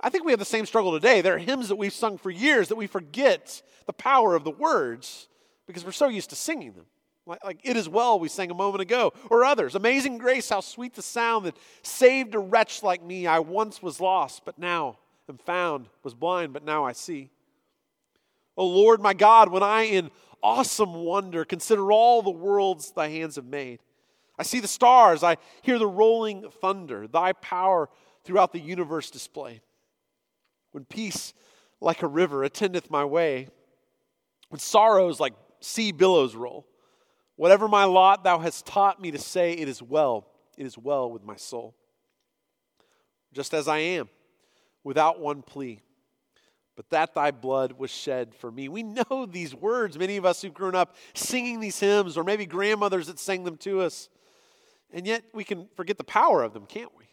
I 0.00 0.10
think 0.10 0.24
we 0.24 0.32
have 0.32 0.38
the 0.38 0.44
same 0.44 0.66
struggle 0.66 0.92
today. 0.92 1.20
There 1.20 1.34
are 1.34 1.38
hymns 1.38 1.68
that 1.68 1.76
we've 1.76 1.92
sung 1.92 2.18
for 2.18 2.30
years 2.30 2.68
that 2.68 2.76
we 2.76 2.86
forget 2.86 3.62
the 3.86 3.92
power 3.92 4.34
of 4.34 4.44
the 4.44 4.50
words 4.50 5.28
because 5.66 5.84
we're 5.84 5.92
so 5.92 6.08
used 6.08 6.30
to 6.30 6.36
singing 6.36 6.72
them. 6.72 6.86
Like, 7.28 7.44
like, 7.44 7.60
It 7.62 7.76
Is 7.76 7.88
Well, 7.88 8.18
we 8.18 8.28
sang 8.28 8.50
a 8.50 8.54
moment 8.54 8.80
ago, 8.80 9.12
or 9.30 9.44
others. 9.44 9.74
Amazing 9.74 10.16
Grace, 10.16 10.48
how 10.48 10.60
sweet 10.60 10.94
the 10.94 11.02
sound 11.02 11.44
that 11.44 11.56
saved 11.82 12.34
a 12.34 12.38
wretch 12.38 12.82
like 12.82 13.02
me. 13.02 13.26
I 13.26 13.40
once 13.40 13.82
was 13.82 14.00
lost, 14.00 14.46
but 14.46 14.58
now 14.58 14.98
am 15.28 15.36
found, 15.36 15.88
was 16.02 16.14
blind, 16.14 16.54
but 16.54 16.64
now 16.64 16.86
I 16.86 16.92
see. 16.92 17.30
O 18.56 18.66
Lord 18.66 19.02
my 19.02 19.12
God, 19.12 19.50
when 19.50 19.62
I 19.62 19.82
in 19.82 20.10
awesome 20.42 20.94
wonder 20.94 21.44
consider 21.44 21.92
all 21.92 22.22
the 22.22 22.30
worlds 22.30 22.92
thy 22.92 23.08
hands 23.08 23.36
have 23.36 23.44
made, 23.44 23.80
I 24.38 24.42
see 24.42 24.60
the 24.60 24.68
stars, 24.68 25.22
I 25.22 25.36
hear 25.60 25.78
the 25.78 25.86
rolling 25.86 26.48
thunder, 26.62 27.06
thy 27.06 27.34
power 27.34 27.90
throughout 28.24 28.52
the 28.52 28.60
universe 28.60 29.10
displayed. 29.10 29.60
When 30.72 30.86
peace 30.86 31.34
like 31.80 32.02
a 32.02 32.06
river 32.06 32.42
attendeth 32.42 32.90
my 32.90 33.04
way, 33.04 33.48
when 34.48 34.60
sorrows 34.60 35.20
like 35.20 35.34
sea 35.60 35.92
billows 35.92 36.34
roll, 36.34 36.66
Whatever 37.38 37.68
my 37.68 37.84
lot, 37.84 38.24
thou 38.24 38.40
hast 38.40 38.66
taught 38.66 39.00
me 39.00 39.12
to 39.12 39.18
say, 39.18 39.52
It 39.52 39.68
is 39.68 39.80
well, 39.80 40.26
it 40.56 40.66
is 40.66 40.76
well 40.76 41.08
with 41.08 41.22
my 41.22 41.36
soul. 41.36 41.72
Just 43.32 43.54
as 43.54 43.68
I 43.68 43.78
am, 43.78 44.08
without 44.82 45.20
one 45.20 45.42
plea, 45.42 45.78
but 46.74 46.90
that 46.90 47.14
thy 47.14 47.30
blood 47.30 47.74
was 47.78 47.92
shed 47.92 48.34
for 48.34 48.50
me. 48.50 48.68
We 48.68 48.82
know 48.82 49.24
these 49.30 49.54
words, 49.54 49.96
many 49.96 50.16
of 50.16 50.26
us 50.26 50.42
who've 50.42 50.52
grown 50.52 50.74
up 50.74 50.96
singing 51.14 51.60
these 51.60 51.78
hymns, 51.78 52.18
or 52.18 52.24
maybe 52.24 52.44
grandmothers 52.44 53.06
that 53.06 53.20
sang 53.20 53.44
them 53.44 53.56
to 53.58 53.82
us, 53.82 54.08
and 54.92 55.06
yet 55.06 55.22
we 55.32 55.44
can 55.44 55.68
forget 55.76 55.96
the 55.96 56.02
power 56.02 56.42
of 56.42 56.52
them, 56.54 56.66
can't 56.66 56.90
we? 56.98 57.04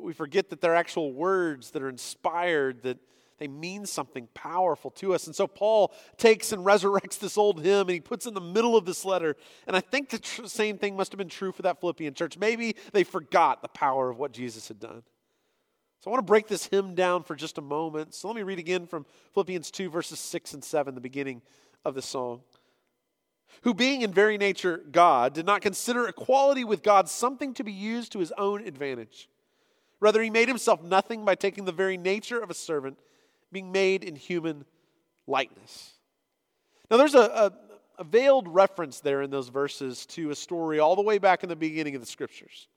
We 0.00 0.12
forget 0.12 0.50
that 0.50 0.60
they're 0.60 0.76
actual 0.76 1.12
words 1.12 1.72
that 1.72 1.82
are 1.82 1.88
inspired, 1.88 2.84
that 2.84 2.98
they 3.38 3.48
mean 3.48 3.86
something 3.86 4.28
powerful 4.34 4.90
to 4.92 5.14
us. 5.14 5.26
And 5.26 5.36
so 5.36 5.46
Paul 5.46 5.92
takes 6.16 6.52
and 6.52 6.64
resurrects 6.66 7.18
this 7.18 7.36
old 7.36 7.62
hymn 7.62 7.82
and 7.82 7.90
he 7.90 8.00
puts 8.00 8.26
in 8.26 8.34
the 8.34 8.40
middle 8.40 8.76
of 8.76 8.84
this 8.84 9.04
letter. 9.04 9.36
And 9.66 9.76
I 9.76 9.80
think 9.80 10.10
the 10.10 10.18
tr- 10.18 10.46
same 10.46 10.78
thing 10.78 10.96
must 10.96 11.12
have 11.12 11.18
been 11.18 11.28
true 11.28 11.52
for 11.52 11.62
that 11.62 11.80
Philippian 11.80 12.14
church. 12.14 12.38
Maybe 12.38 12.76
they 12.92 13.04
forgot 13.04 13.62
the 13.62 13.68
power 13.68 14.10
of 14.10 14.18
what 14.18 14.32
Jesus 14.32 14.68
had 14.68 14.80
done. 14.80 15.02
So 16.00 16.10
I 16.10 16.12
want 16.12 16.26
to 16.26 16.30
break 16.30 16.46
this 16.46 16.66
hymn 16.66 16.94
down 16.94 17.24
for 17.24 17.34
just 17.34 17.58
a 17.58 17.62
moment. 17.62 18.14
So 18.14 18.28
let 18.28 18.36
me 18.36 18.42
read 18.42 18.58
again 18.58 18.86
from 18.86 19.06
Philippians 19.34 19.70
2, 19.70 19.90
verses 19.90 20.20
6 20.20 20.54
and 20.54 20.64
7, 20.64 20.94
the 20.94 21.00
beginning 21.00 21.42
of 21.84 21.94
the 21.94 22.02
song. 22.02 22.42
Who, 23.62 23.74
being 23.74 24.02
in 24.02 24.12
very 24.12 24.38
nature 24.38 24.82
God, 24.90 25.32
did 25.32 25.46
not 25.46 25.62
consider 25.62 26.06
equality 26.06 26.64
with 26.64 26.82
God 26.82 27.08
something 27.08 27.54
to 27.54 27.64
be 27.64 27.72
used 27.72 28.12
to 28.12 28.18
his 28.18 28.32
own 28.36 28.66
advantage. 28.66 29.28
Rather, 29.98 30.22
he 30.22 30.30
made 30.30 30.48
himself 30.48 30.82
nothing 30.82 31.24
by 31.24 31.34
taking 31.34 31.64
the 31.64 31.72
very 31.72 31.96
nature 31.96 32.38
of 32.38 32.50
a 32.50 32.54
servant 32.54 32.98
being 33.52 33.72
made 33.72 34.04
in 34.04 34.16
human 34.16 34.64
likeness. 35.26 35.94
Now, 36.90 36.96
there's 36.96 37.14
a, 37.14 37.20
a, 37.20 37.52
a, 37.98 38.04
veiled 38.04 38.48
reference 38.48 39.00
there 39.00 39.22
in 39.22 39.30
those 39.30 39.48
verses 39.48 40.06
to 40.06 40.30
a 40.30 40.34
story 40.34 40.78
all 40.78 40.94
the 40.94 41.02
way 41.02 41.18
back 41.18 41.42
in 41.42 41.48
the 41.48 41.56
beginning 41.56 41.94
of 41.94 42.00
the 42.00 42.06
scriptures. 42.06 42.68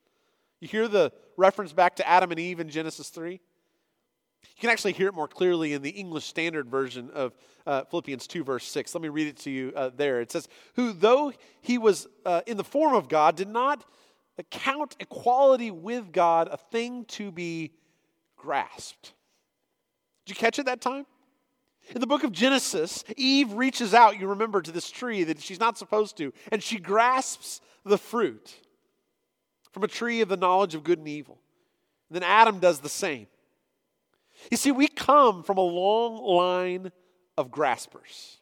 You 0.59 0.67
hear 0.67 0.87
the 0.87 1.11
reference 1.37 1.73
back 1.73 1.95
to 1.97 2.07
Adam 2.07 2.31
and 2.31 2.39
Eve 2.39 2.59
in 2.59 2.69
Genesis 2.69 3.09
3? 3.09 3.33
You 3.33 3.39
can 4.61 4.69
actually 4.69 4.93
hear 4.93 5.07
it 5.07 5.13
more 5.13 5.27
clearly 5.27 5.73
in 5.73 5.81
the 5.81 5.89
English 5.89 6.25
Standard 6.25 6.69
Version 6.69 7.09
of 7.11 7.33
uh, 7.67 7.83
Philippians 7.85 8.25
2, 8.25 8.43
verse 8.43 8.65
6. 8.65 8.95
Let 8.95 9.01
me 9.01 9.09
read 9.09 9.27
it 9.27 9.37
to 9.37 9.49
you 9.49 9.71
uh, 9.75 9.91
there. 9.95 10.21
It 10.21 10.31
says, 10.31 10.47
Who, 10.75 10.93
though 10.93 11.33
he 11.61 11.77
was 11.77 12.07
uh, 12.25 12.41
in 12.47 12.57
the 12.57 12.63
form 12.63 12.95
of 12.95 13.09
God, 13.09 13.35
did 13.35 13.49
not 13.49 13.85
count 14.49 14.95
equality 14.99 15.71
with 15.71 16.11
God 16.11 16.47
a 16.49 16.57
thing 16.57 17.05
to 17.05 17.31
be 17.31 17.71
grasped 18.37 19.13
did 20.29 20.37
you 20.37 20.41
catch 20.41 20.59
it 20.59 20.67
that 20.67 20.79
time? 20.79 21.07
In 21.95 22.01
the 22.01 22.05
book 22.05 22.23
of 22.23 22.31
Genesis, 22.31 23.03
Eve 23.17 23.51
reaches 23.53 23.95
out, 23.95 24.19
you 24.19 24.27
remember, 24.27 24.61
to 24.61 24.71
this 24.71 24.91
tree 24.91 25.23
that 25.23 25.41
she's 25.41 25.59
not 25.59 25.75
supposed 25.75 26.17
to, 26.17 26.31
and 26.51 26.61
she 26.61 26.77
grasps 26.77 27.61
the 27.83 27.97
fruit 27.97 28.53
from 29.71 29.83
a 29.83 29.87
tree 29.87 30.21
of 30.21 30.29
the 30.29 30.37
knowledge 30.37 30.75
of 30.75 30.83
good 30.83 30.99
and 30.99 31.07
evil. 31.07 31.39
And 32.09 32.15
then 32.15 32.21
Adam 32.21 32.59
does 32.59 32.79
the 32.79 32.89
same. 32.89 33.25
You 34.51 34.57
see, 34.57 34.71
we 34.71 34.87
come 34.87 35.41
from 35.41 35.57
a 35.57 35.61
long 35.61 36.23
line 36.23 36.91
of 37.35 37.49
graspers. 37.49 38.38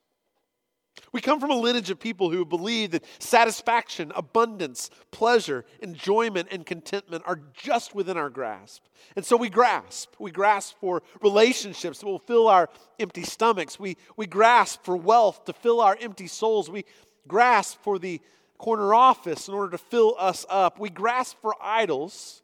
We 1.14 1.22
come 1.22 1.40
from 1.40 1.52
a 1.52 1.56
lineage 1.56 1.90
of 1.90 2.00
people 2.00 2.30
who 2.30 2.44
believe 2.44 2.92
that 2.92 3.06
satisfaction, 3.20 4.12
abundance, 4.16 4.90
pleasure, 5.12 5.66
enjoyment, 5.82 6.50
and 6.52 6.66
contentment 6.66 7.24
are 7.26 7.40
just 7.54 7.96
within 7.96 8.18
our 8.18 8.30
grasp. 8.30 8.84
And 9.16 9.26
so 9.26 9.38
we 9.38 9.50
grasp. 9.50 10.14
We 10.20 10.32
grasp 10.32 10.76
for 10.80 11.02
relationships 11.22 12.00
that 12.00 12.06
will 12.06 12.20
fill 12.20 12.48
our 12.48 12.70
empty 13.00 13.24
stomachs. 13.24 13.80
We, 13.80 13.98
we 14.18 14.28
grasp 14.28 14.84
for 14.84 14.98
wealth 14.98 15.46
to 15.46 15.54
fill 15.54 15.80
our 15.80 15.98
empty 16.00 16.28
souls. 16.28 16.70
We 16.70 16.84
grasp 17.28 17.80
for 17.82 18.00
the 18.00 18.22
corner 18.58 18.94
office 18.94 19.48
in 19.48 19.54
order 19.54 19.72
to 19.72 19.78
fill 19.78 20.16
us 20.18 20.46
up. 20.50 20.80
We 20.80 20.90
grasp 20.90 21.38
for 21.42 21.56
idols 21.62 22.42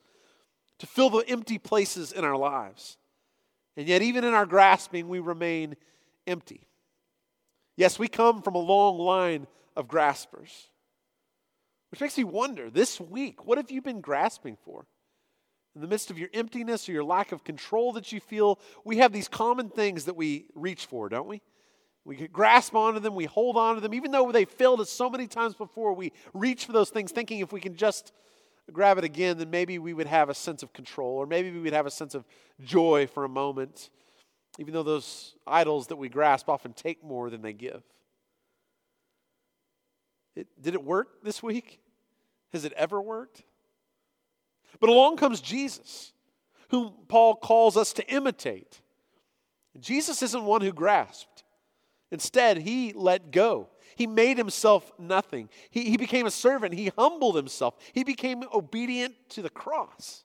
to 0.79 0.87
fill 0.87 1.09
the 1.09 1.27
empty 1.27 1.57
places 1.57 2.11
in 2.11 2.23
our 2.23 2.37
lives. 2.37 2.97
And 3.75 3.87
yet, 3.87 4.01
even 4.01 4.23
in 4.23 4.33
our 4.33 4.45
grasping, 4.45 5.09
we 5.09 5.19
remain 5.19 5.75
empty. 6.27 6.67
Yes, 7.75 7.97
we 7.97 8.07
come 8.07 8.41
from 8.41 8.55
a 8.55 8.59
long 8.59 8.97
line 8.97 9.47
of 9.75 9.87
graspers. 9.87 10.67
Which 11.89 12.01
makes 12.01 12.17
me 12.17 12.23
wonder 12.23 12.69
this 12.69 12.99
week, 12.99 13.45
what 13.45 13.57
have 13.57 13.71
you 13.71 13.81
been 13.81 14.01
grasping 14.01 14.57
for? 14.63 14.85
In 15.75 15.81
the 15.81 15.87
midst 15.87 16.11
of 16.11 16.19
your 16.19 16.29
emptiness 16.33 16.87
or 16.87 16.91
your 16.91 17.03
lack 17.03 17.31
of 17.31 17.43
control 17.43 17.93
that 17.93 18.11
you 18.11 18.19
feel, 18.19 18.59
we 18.83 18.97
have 18.97 19.11
these 19.11 19.27
common 19.27 19.69
things 19.69 20.05
that 20.05 20.15
we 20.15 20.45
reach 20.53 20.85
for, 20.85 21.09
don't 21.09 21.27
we? 21.27 21.41
We 22.05 22.27
grasp 22.27 22.75
onto 22.75 22.99
them, 22.99 23.15
we 23.15 23.25
hold 23.25 23.57
on 23.57 23.75
to 23.75 23.81
them, 23.81 23.93
even 23.93 24.11
though 24.11 24.31
they 24.31 24.45
failed 24.45 24.81
us 24.81 24.89
so 24.89 25.09
many 25.09 25.25
times 25.25 25.55
before. 25.55 25.93
We 25.93 26.11
reach 26.33 26.65
for 26.65 26.73
those 26.73 26.89
things 26.89 27.11
thinking 27.11 27.39
if 27.39 27.53
we 27.53 27.61
can 27.61 27.75
just 27.75 28.11
grab 28.71 28.97
it 28.97 29.03
again, 29.03 29.37
then 29.37 29.49
maybe 29.49 29.79
we 29.79 29.93
would 29.93 30.07
have 30.07 30.29
a 30.29 30.33
sense 30.33 30.63
of 30.63 30.73
control, 30.73 31.17
or 31.17 31.25
maybe 31.25 31.49
we 31.49 31.59
would 31.59 31.73
have 31.73 31.85
a 31.85 31.91
sense 31.91 32.13
of 32.13 32.25
joy 32.61 33.07
for 33.07 33.23
a 33.23 33.29
moment 33.29 33.89
even 34.59 34.73
though 34.73 34.83
those 34.83 35.35
idols 35.47 35.87
that 35.87 35.95
we 35.95 36.09
grasp 36.09 36.49
often 36.49 36.73
take 36.73 37.03
more 37.03 37.29
than 37.29 37.41
they 37.41 37.53
give. 37.53 37.81
It, 40.35 40.47
did 40.61 40.73
it 40.73 40.83
work 40.83 41.23
this 41.23 41.41
week? 41.41 41.79
Has 42.51 42.65
it 42.65 42.73
ever 42.73 43.01
worked? 43.01 43.43
But 44.79 44.89
along 44.89 45.17
comes 45.17 45.41
Jesus, 45.41 46.13
whom 46.69 46.93
Paul 47.07 47.35
calls 47.35 47.77
us 47.77 47.93
to 47.93 48.07
imitate. 48.07 48.81
Jesus 49.79 50.21
isn't 50.21 50.43
one 50.43 50.61
who 50.61 50.71
grasped. 50.71 51.43
Instead, 52.11 52.57
he 52.57 52.93
let 52.93 53.31
go. 53.31 53.69
He 53.95 54.07
made 54.07 54.37
himself 54.37 54.91
nothing. 54.99 55.49
He, 55.69 55.89
he 55.89 55.97
became 55.97 56.25
a 56.25 56.31
servant. 56.31 56.73
He 56.73 56.91
humbled 56.97 57.35
himself. 57.35 57.75
He 57.91 58.03
became 58.03 58.43
obedient 58.53 59.15
to 59.29 59.41
the 59.41 59.49
cross. 59.49 60.23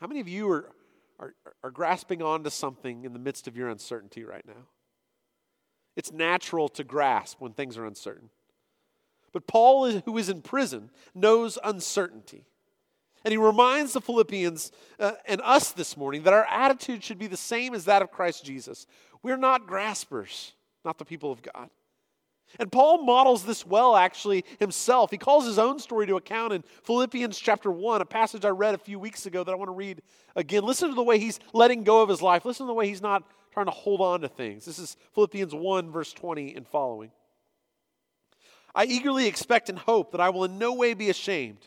How 0.00 0.06
many 0.06 0.20
of 0.20 0.28
you 0.28 0.50
are, 0.50 0.70
are, 1.18 1.34
are 1.62 1.70
grasping 1.70 2.22
onto 2.22 2.50
something 2.50 3.04
in 3.04 3.12
the 3.12 3.18
midst 3.18 3.48
of 3.48 3.56
your 3.56 3.68
uncertainty 3.68 4.24
right 4.24 4.46
now. 4.46 4.66
It's 5.96 6.12
natural 6.12 6.68
to 6.70 6.84
grasp 6.84 7.40
when 7.40 7.52
things 7.52 7.76
are 7.76 7.84
uncertain. 7.84 8.30
But 9.32 9.46
Paul, 9.46 9.90
who 9.90 10.16
is 10.16 10.28
in 10.28 10.42
prison, 10.42 10.90
knows 11.14 11.58
uncertainty. 11.62 12.44
And 13.24 13.32
he 13.32 13.38
reminds 13.38 13.92
the 13.92 14.00
Philippians 14.00 14.70
uh, 14.98 15.12
and 15.26 15.40
us 15.42 15.72
this 15.72 15.96
morning 15.96 16.22
that 16.22 16.32
our 16.32 16.44
attitude 16.44 17.02
should 17.02 17.18
be 17.18 17.26
the 17.26 17.36
same 17.36 17.74
as 17.74 17.84
that 17.86 18.00
of 18.00 18.10
Christ 18.10 18.44
Jesus. 18.44 18.86
We're 19.22 19.36
not 19.36 19.66
graspers, 19.66 20.52
not 20.84 20.98
the 20.98 21.04
people 21.04 21.32
of 21.32 21.42
God. 21.42 21.68
And 22.58 22.72
Paul 22.72 23.04
models 23.04 23.44
this 23.44 23.66
well, 23.66 23.94
actually, 23.94 24.44
himself. 24.58 25.10
He 25.10 25.18
calls 25.18 25.44
his 25.44 25.58
own 25.58 25.78
story 25.78 26.06
to 26.06 26.16
account 26.16 26.52
in 26.52 26.64
Philippians 26.84 27.38
chapter 27.38 27.70
1, 27.70 28.00
a 28.00 28.04
passage 28.06 28.44
I 28.44 28.48
read 28.48 28.74
a 28.74 28.78
few 28.78 28.98
weeks 28.98 29.26
ago 29.26 29.44
that 29.44 29.52
I 29.52 29.54
want 29.54 29.68
to 29.68 29.74
read 29.74 30.02
again. 30.34 30.64
Listen 30.64 30.88
to 30.88 30.94
the 30.94 31.02
way 31.02 31.18
he's 31.18 31.40
letting 31.52 31.84
go 31.84 32.02
of 32.02 32.08
his 32.08 32.22
life. 32.22 32.44
Listen 32.44 32.66
to 32.66 32.68
the 32.68 32.74
way 32.74 32.88
he's 32.88 33.02
not 33.02 33.22
trying 33.52 33.66
to 33.66 33.72
hold 33.72 34.00
on 34.00 34.20
to 34.22 34.28
things. 34.28 34.64
This 34.64 34.78
is 34.78 34.96
Philippians 35.14 35.54
1, 35.54 35.90
verse 35.90 36.12
20 36.12 36.54
and 36.54 36.66
following. 36.66 37.10
I 38.74 38.84
eagerly 38.84 39.26
expect 39.26 39.68
and 39.68 39.78
hope 39.78 40.12
that 40.12 40.20
I 40.20 40.30
will 40.30 40.44
in 40.44 40.58
no 40.58 40.74
way 40.74 40.94
be 40.94 41.10
ashamed, 41.10 41.66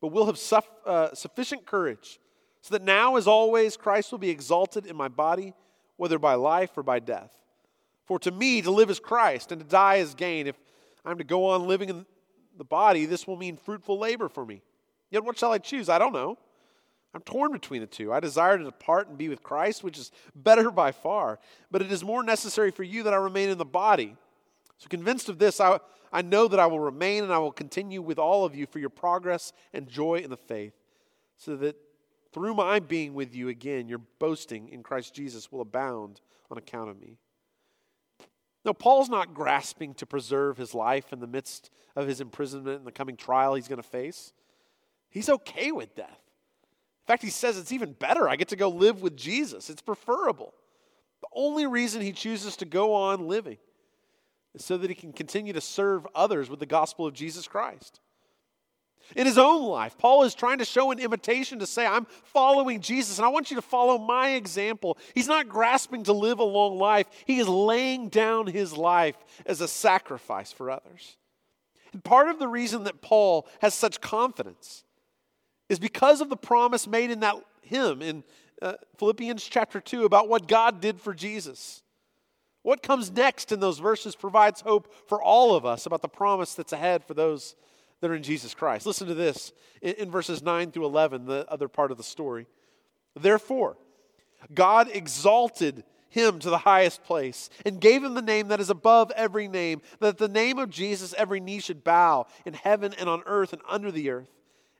but 0.00 0.08
will 0.08 0.26
have 0.26 0.38
suff- 0.38 0.70
uh, 0.86 1.14
sufficient 1.14 1.66
courage, 1.66 2.20
so 2.60 2.74
that 2.74 2.82
now, 2.82 3.16
as 3.16 3.26
always, 3.26 3.76
Christ 3.76 4.12
will 4.12 4.18
be 4.18 4.30
exalted 4.30 4.86
in 4.86 4.96
my 4.96 5.08
body, 5.08 5.54
whether 5.96 6.18
by 6.18 6.34
life 6.34 6.70
or 6.76 6.82
by 6.82 6.98
death. 6.98 7.34
For 8.06 8.18
to 8.20 8.30
me, 8.30 8.60
to 8.62 8.70
live 8.70 8.90
is 8.90 9.00
Christ, 9.00 9.52
and 9.52 9.60
to 9.60 9.66
die 9.66 9.96
is 9.96 10.14
gain. 10.14 10.46
If 10.46 10.56
I'm 11.04 11.18
to 11.18 11.24
go 11.24 11.46
on 11.46 11.66
living 11.66 11.88
in 11.88 12.06
the 12.56 12.64
body, 12.64 13.06
this 13.06 13.26
will 13.26 13.36
mean 13.36 13.56
fruitful 13.56 13.98
labor 13.98 14.28
for 14.28 14.44
me. 14.44 14.62
Yet 15.10 15.24
what 15.24 15.38
shall 15.38 15.52
I 15.52 15.58
choose? 15.58 15.88
I 15.88 15.98
don't 15.98 16.12
know. 16.12 16.38
I'm 17.14 17.22
torn 17.22 17.52
between 17.52 17.80
the 17.80 17.86
two. 17.86 18.12
I 18.12 18.18
desire 18.20 18.58
to 18.58 18.64
depart 18.64 19.08
and 19.08 19.16
be 19.16 19.28
with 19.28 19.42
Christ, 19.42 19.84
which 19.84 19.98
is 19.98 20.10
better 20.34 20.70
by 20.72 20.92
far, 20.92 21.38
but 21.70 21.80
it 21.80 21.92
is 21.92 22.02
more 22.02 22.22
necessary 22.22 22.70
for 22.70 22.82
you 22.82 23.04
that 23.04 23.14
I 23.14 23.18
remain 23.18 23.48
in 23.48 23.58
the 23.58 23.64
body. 23.64 24.16
So, 24.78 24.88
convinced 24.88 25.28
of 25.28 25.38
this, 25.38 25.60
I, 25.60 25.78
I 26.12 26.22
know 26.22 26.48
that 26.48 26.58
I 26.58 26.66
will 26.66 26.80
remain 26.80 27.22
and 27.22 27.32
I 27.32 27.38
will 27.38 27.52
continue 27.52 28.02
with 28.02 28.18
all 28.18 28.44
of 28.44 28.56
you 28.56 28.66
for 28.66 28.80
your 28.80 28.90
progress 28.90 29.52
and 29.72 29.88
joy 29.88 30.16
in 30.16 30.30
the 30.30 30.36
faith, 30.36 30.74
so 31.36 31.56
that 31.56 31.76
through 32.32 32.54
my 32.54 32.80
being 32.80 33.14
with 33.14 33.34
you 33.34 33.48
again, 33.48 33.88
your 33.88 34.00
boasting 34.18 34.68
in 34.70 34.82
Christ 34.82 35.14
Jesus 35.14 35.52
will 35.52 35.60
abound 35.60 36.20
on 36.50 36.58
account 36.58 36.90
of 36.90 37.00
me. 37.00 37.18
Now, 38.64 38.72
Paul's 38.72 39.10
not 39.10 39.34
grasping 39.34 39.94
to 39.94 40.06
preserve 40.06 40.56
his 40.56 40.74
life 40.74 41.12
in 41.12 41.20
the 41.20 41.26
midst 41.26 41.70
of 41.94 42.06
his 42.06 42.20
imprisonment 42.20 42.78
and 42.78 42.86
the 42.86 42.92
coming 42.92 43.16
trial 43.16 43.54
he's 43.54 43.68
going 43.68 43.82
to 43.82 43.88
face. 43.88 44.32
He's 45.10 45.28
okay 45.28 45.70
with 45.70 45.94
death. 45.94 46.08
In 46.08 47.06
fact, 47.06 47.22
he 47.22 47.30
says 47.30 47.58
it's 47.58 47.72
even 47.72 47.92
better. 47.92 48.28
I 48.28 48.36
get 48.36 48.48
to 48.48 48.56
go 48.56 48.68
live 48.68 49.02
with 49.02 49.16
Jesus, 49.16 49.68
it's 49.68 49.82
preferable. 49.82 50.54
The 51.20 51.28
only 51.34 51.66
reason 51.66 52.02
he 52.02 52.12
chooses 52.12 52.56
to 52.56 52.64
go 52.64 52.94
on 52.94 53.28
living 53.28 53.58
is 54.54 54.64
so 54.64 54.76
that 54.78 54.90
he 54.90 54.94
can 54.94 55.12
continue 55.12 55.52
to 55.52 55.60
serve 55.60 56.06
others 56.14 56.48
with 56.48 56.60
the 56.60 56.66
gospel 56.66 57.06
of 57.06 57.14
Jesus 57.14 57.46
Christ. 57.46 58.00
In 59.16 59.26
his 59.26 59.38
own 59.38 59.62
life, 59.68 59.96
Paul 59.98 60.24
is 60.24 60.34
trying 60.34 60.58
to 60.58 60.64
show 60.64 60.90
an 60.90 60.98
imitation 60.98 61.58
to 61.58 61.66
say, 61.66 61.86
I'm 61.86 62.06
following 62.24 62.80
Jesus 62.80 63.18
and 63.18 63.26
I 63.26 63.28
want 63.28 63.50
you 63.50 63.56
to 63.56 63.62
follow 63.62 63.98
my 63.98 64.30
example. 64.30 64.98
He's 65.14 65.28
not 65.28 65.48
grasping 65.48 66.04
to 66.04 66.12
live 66.12 66.38
a 66.38 66.44
long 66.44 66.78
life, 66.78 67.06
he 67.26 67.38
is 67.38 67.48
laying 67.48 68.08
down 68.08 68.46
his 68.46 68.72
life 68.72 69.16
as 69.46 69.60
a 69.60 69.68
sacrifice 69.68 70.52
for 70.52 70.70
others. 70.70 71.16
And 71.92 72.02
part 72.02 72.28
of 72.28 72.38
the 72.38 72.48
reason 72.48 72.84
that 72.84 73.02
Paul 73.02 73.46
has 73.60 73.74
such 73.74 74.00
confidence 74.00 74.84
is 75.68 75.78
because 75.78 76.20
of 76.20 76.28
the 76.28 76.36
promise 76.36 76.86
made 76.86 77.10
in 77.10 77.20
that 77.20 77.36
hymn 77.62 78.02
in 78.02 78.24
uh, 78.60 78.74
Philippians 78.98 79.44
chapter 79.44 79.80
2 79.80 80.04
about 80.04 80.28
what 80.28 80.48
God 80.48 80.80
did 80.80 81.00
for 81.00 81.14
Jesus. 81.14 81.82
What 82.62 82.82
comes 82.82 83.10
next 83.10 83.52
in 83.52 83.60
those 83.60 83.78
verses 83.78 84.16
provides 84.16 84.62
hope 84.62 84.92
for 85.06 85.22
all 85.22 85.54
of 85.54 85.66
us 85.66 85.86
about 85.86 86.02
the 86.02 86.08
promise 86.08 86.54
that's 86.54 86.72
ahead 86.72 87.04
for 87.04 87.14
those 87.14 87.54
that 88.04 88.10
are 88.10 88.14
in 88.14 88.22
Jesus 88.22 88.52
Christ. 88.52 88.84
Listen 88.84 89.08
to 89.08 89.14
this 89.14 89.50
in, 89.80 89.94
in 89.94 90.10
verses 90.10 90.42
9 90.42 90.72
through 90.72 90.84
11, 90.84 91.24
the 91.24 91.50
other 91.50 91.68
part 91.68 91.90
of 91.90 91.96
the 91.96 92.02
story. 92.02 92.46
Therefore, 93.18 93.78
God 94.52 94.90
exalted 94.92 95.84
him 96.10 96.38
to 96.40 96.50
the 96.50 96.58
highest 96.58 97.02
place 97.02 97.48
and 97.64 97.80
gave 97.80 98.04
him 98.04 98.12
the 98.12 98.20
name 98.20 98.48
that 98.48 98.60
is 98.60 98.68
above 98.68 99.10
every 99.16 99.48
name, 99.48 99.80
that 100.00 100.18
the 100.18 100.28
name 100.28 100.58
of 100.58 100.68
Jesus 100.68 101.14
every 101.16 101.40
knee 101.40 101.60
should 101.60 101.82
bow 101.82 102.26
in 102.44 102.52
heaven 102.52 102.92
and 102.98 103.08
on 103.08 103.22
earth 103.24 103.54
and 103.54 103.62
under 103.66 103.90
the 103.90 104.10
earth, 104.10 104.28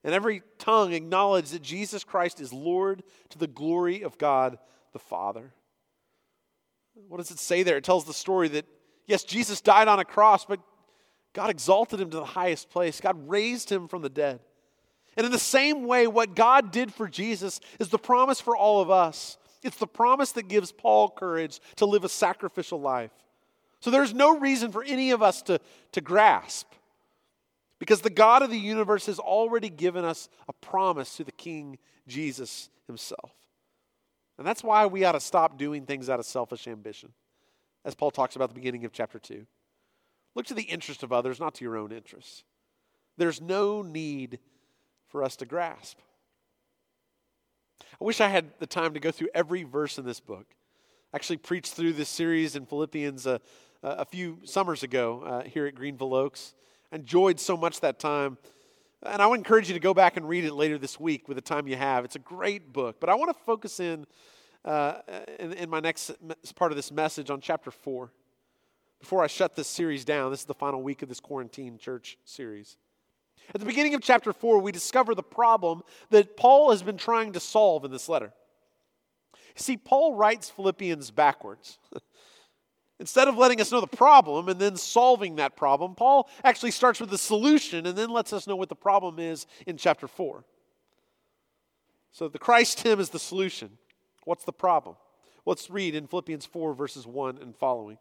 and 0.04 0.12
every 0.12 0.42
tongue 0.58 0.92
acknowledge 0.92 1.48
that 1.48 1.62
Jesus 1.62 2.04
Christ 2.04 2.42
is 2.42 2.52
Lord 2.52 3.02
to 3.30 3.38
the 3.38 3.46
glory 3.46 4.02
of 4.02 4.18
God 4.18 4.58
the 4.92 4.98
Father. 4.98 5.54
What 7.08 7.16
does 7.16 7.30
it 7.30 7.38
say 7.38 7.62
there? 7.62 7.78
It 7.78 7.84
tells 7.84 8.04
the 8.04 8.12
story 8.12 8.48
that, 8.48 8.66
yes, 9.06 9.24
Jesus 9.24 9.62
died 9.62 9.88
on 9.88 9.98
a 9.98 10.04
cross, 10.04 10.44
but 10.44 10.60
God 11.34 11.50
exalted 11.50 12.00
him 12.00 12.10
to 12.10 12.16
the 12.16 12.24
highest 12.24 12.70
place. 12.70 13.00
God 13.00 13.28
raised 13.28 13.70
him 13.70 13.88
from 13.88 14.02
the 14.02 14.08
dead. 14.08 14.40
And 15.16 15.26
in 15.26 15.32
the 15.32 15.38
same 15.38 15.84
way, 15.84 16.06
what 16.06 16.34
God 16.34 16.72
did 16.72 16.94
for 16.94 17.08
Jesus 17.08 17.60
is 17.78 17.88
the 17.88 17.98
promise 17.98 18.40
for 18.40 18.56
all 18.56 18.80
of 18.80 18.90
us. 18.90 19.36
It's 19.62 19.76
the 19.76 19.86
promise 19.86 20.32
that 20.32 20.48
gives 20.48 20.72
Paul 20.72 21.10
courage 21.10 21.60
to 21.76 21.86
live 21.86 22.04
a 22.04 22.08
sacrificial 22.08 22.80
life. 22.80 23.12
So 23.80 23.90
there's 23.90 24.14
no 24.14 24.38
reason 24.38 24.72
for 24.72 24.82
any 24.82 25.10
of 25.10 25.22
us 25.22 25.42
to, 25.42 25.60
to 25.92 26.00
grasp 26.00 26.72
because 27.78 28.00
the 28.00 28.10
God 28.10 28.42
of 28.42 28.50
the 28.50 28.58
universe 28.58 29.06
has 29.06 29.18
already 29.18 29.68
given 29.68 30.04
us 30.04 30.28
a 30.48 30.52
promise 30.52 31.16
to 31.16 31.24
the 31.24 31.32
King 31.32 31.78
Jesus 32.06 32.70
himself. 32.86 33.32
And 34.38 34.46
that's 34.46 34.64
why 34.64 34.86
we 34.86 35.04
ought 35.04 35.12
to 35.12 35.20
stop 35.20 35.58
doing 35.58 35.84
things 35.84 36.08
out 36.08 36.18
of 36.18 36.26
selfish 36.26 36.66
ambition, 36.66 37.12
as 37.84 37.94
Paul 37.94 38.10
talks 38.10 38.36
about 38.36 38.44
at 38.44 38.50
the 38.50 38.60
beginning 38.60 38.84
of 38.84 38.92
chapter 38.92 39.18
2. 39.18 39.46
Look 40.34 40.46
to 40.46 40.54
the 40.54 40.62
interest 40.62 41.02
of 41.02 41.12
others, 41.12 41.38
not 41.38 41.54
to 41.54 41.64
your 41.64 41.76
own 41.76 41.92
interests. 41.92 42.44
There's 43.16 43.40
no 43.40 43.82
need 43.82 44.40
for 45.06 45.22
us 45.22 45.36
to 45.36 45.46
grasp. 45.46 45.98
I 47.80 48.04
wish 48.04 48.20
I 48.20 48.28
had 48.28 48.58
the 48.58 48.66
time 48.66 48.94
to 48.94 49.00
go 49.00 49.10
through 49.10 49.28
every 49.34 49.62
verse 49.62 49.98
in 49.98 50.04
this 50.04 50.20
book. 50.20 50.46
I 51.12 51.16
actually 51.16 51.36
preached 51.36 51.74
through 51.74 51.92
this 51.92 52.08
series 52.08 52.56
in 52.56 52.66
Philippians 52.66 53.26
uh, 53.26 53.38
a 53.82 54.04
few 54.04 54.40
summers 54.44 54.82
ago 54.82 55.22
uh, 55.22 55.42
here 55.44 55.66
at 55.66 55.76
Greenville 55.76 56.14
Oaks. 56.14 56.54
I 56.90 56.96
enjoyed 56.96 57.38
so 57.38 57.56
much 57.56 57.80
that 57.80 58.00
time. 58.00 58.36
And 59.04 59.20
I 59.20 59.26
would 59.26 59.38
encourage 59.38 59.68
you 59.68 59.74
to 59.74 59.80
go 59.80 59.94
back 59.94 60.16
and 60.16 60.26
read 60.28 60.44
it 60.44 60.54
later 60.54 60.78
this 60.78 60.98
week 60.98 61.28
with 61.28 61.36
the 61.36 61.42
time 61.42 61.68
you 61.68 61.76
have. 61.76 62.04
It's 62.04 62.16
a 62.16 62.20
great 62.20 62.72
book. 62.72 62.96
But 62.98 63.10
I 63.10 63.14
want 63.14 63.36
to 63.36 63.44
focus 63.44 63.78
in, 63.78 64.06
uh, 64.64 65.00
in, 65.38 65.52
in 65.52 65.70
my 65.70 65.80
next 65.80 66.10
part 66.56 66.72
of 66.72 66.76
this 66.76 66.90
message 66.90 67.30
on 67.30 67.40
chapter 67.40 67.70
4. 67.70 68.10
Before 69.00 69.22
I 69.22 69.26
shut 69.26 69.54
this 69.54 69.68
series 69.68 70.04
down, 70.04 70.30
this 70.30 70.40
is 70.40 70.46
the 70.46 70.54
final 70.54 70.82
week 70.82 71.02
of 71.02 71.08
this 71.08 71.20
quarantine 71.20 71.78
church 71.78 72.18
series. 72.24 72.76
At 73.54 73.60
the 73.60 73.66
beginning 73.66 73.94
of 73.94 74.00
chapter 74.00 74.32
4, 74.32 74.60
we 74.60 74.72
discover 74.72 75.14
the 75.14 75.22
problem 75.22 75.82
that 76.10 76.36
Paul 76.36 76.70
has 76.70 76.82
been 76.82 76.96
trying 76.96 77.32
to 77.32 77.40
solve 77.40 77.84
in 77.84 77.90
this 77.90 78.08
letter. 78.08 78.32
See, 79.56 79.76
Paul 79.76 80.14
writes 80.14 80.50
Philippians 80.50 81.10
backwards. 81.10 81.78
Instead 83.00 83.28
of 83.28 83.36
letting 83.36 83.60
us 83.60 83.72
know 83.72 83.80
the 83.80 83.86
problem 83.86 84.48
and 84.48 84.60
then 84.60 84.76
solving 84.76 85.36
that 85.36 85.56
problem, 85.56 85.94
Paul 85.94 86.28
actually 86.44 86.70
starts 86.70 87.00
with 87.00 87.10
the 87.10 87.18
solution 87.18 87.86
and 87.86 87.98
then 87.98 88.08
lets 88.08 88.32
us 88.32 88.46
know 88.46 88.56
what 88.56 88.68
the 88.68 88.76
problem 88.76 89.18
is 89.18 89.46
in 89.66 89.76
chapter 89.76 90.06
4. 90.06 90.44
So 92.12 92.28
the 92.28 92.38
Christ 92.38 92.80
hymn 92.80 93.00
is 93.00 93.10
the 93.10 93.18
solution. 93.18 93.78
What's 94.24 94.44
the 94.44 94.52
problem? 94.52 94.96
Let's 95.44 95.68
read 95.68 95.94
in 95.94 96.06
Philippians 96.06 96.46
4, 96.46 96.72
verses 96.72 97.06
1 97.06 97.38
and 97.38 97.54
following. 97.56 97.98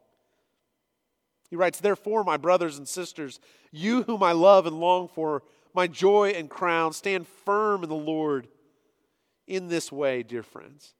He 1.53 1.55
writes, 1.55 1.79
Therefore, 1.79 2.23
my 2.23 2.37
brothers 2.37 2.79
and 2.79 2.87
sisters, 2.87 3.39
you 3.71 4.01
whom 4.01 4.23
I 4.23 4.31
love 4.31 4.65
and 4.65 4.79
long 4.79 5.07
for, 5.07 5.43
my 5.75 5.85
joy 5.85 6.29
and 6.29 6.49
crown, 6.49 6.93
stand 6.93 7.27
firm 7.27 7.83
in 7.83 7.89
the 7.89 7.95
Lord 7.95 8.47
in 9.45 9.67
this 9.67 9.91
way, 9.91 10.23
dear 10.23 10.41
friends. 10.41 10.95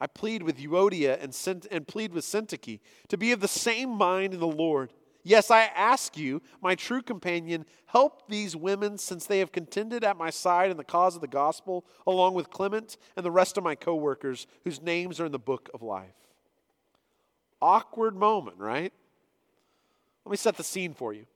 I 0.00 0.08
plead 0.08 0.42
with 0.42 0.58
Euodia 0.58 1.22
and, 1.22 1.68
and 1.70 1.86
plead 1.86 2.12
with 2.12 2.24
Syntyche 2.24 2.80
to 3.06 3.16
be 3.16 3.30
of 3.30 3.38
the 3.38 3.46
same 3.46 3.90
mind 3.90 4.34
in 4.34 4.40
the 4.40 4.48
Lord. 4.48 4.92
Yes, 5.22 5.48
I 5.48 5.66
ask 5.76 6.16
you, 6.16 6.42
my 6.60 6.74
true 6.74 7.00
companion, 7.00 7.64
help 7.86 8.28
these 8.28 8.56
women 8.56 8.98
since 8.98 9.26
they 9.26 9.38
have 9.38 9.52
contended 9.52 10.02
at 10.02 10.16
my 10.16 10.30
side 10.30 10.72
in 10.72 10.76
the 10.76 10.82
cause 10.82 11.14
of 11.14 11.20
the 11.20 11.28
gospel, 11.28 11.84
along 12.04 12.34
with 12.34 12.50
Clement 12.50 12.96
and 13.16 13.24
the 13.24 13.30
rest 13.30 13.56
of 13.56 13.62
my 13.62 13.76
co 13.76 13.94
workers 13.94 14.48
whose 14.64 14.82
names 14.82 15.20
are 15.20 15.26
in 15.26 15.30
the 15.30 15.38
book 15.38 15.70
of 15.72 15.82
life. 15.82 16.16
Awkward 17.62 18.16
moment, 18.16 18.58
right? 18.58 18.92
Let 20.24 20.30
me 20.30 20.36
set 20.36 20.56
the 20.56 20.64
scene 20.64 20.94
for 20.94 21.12
you. 21.12 21.26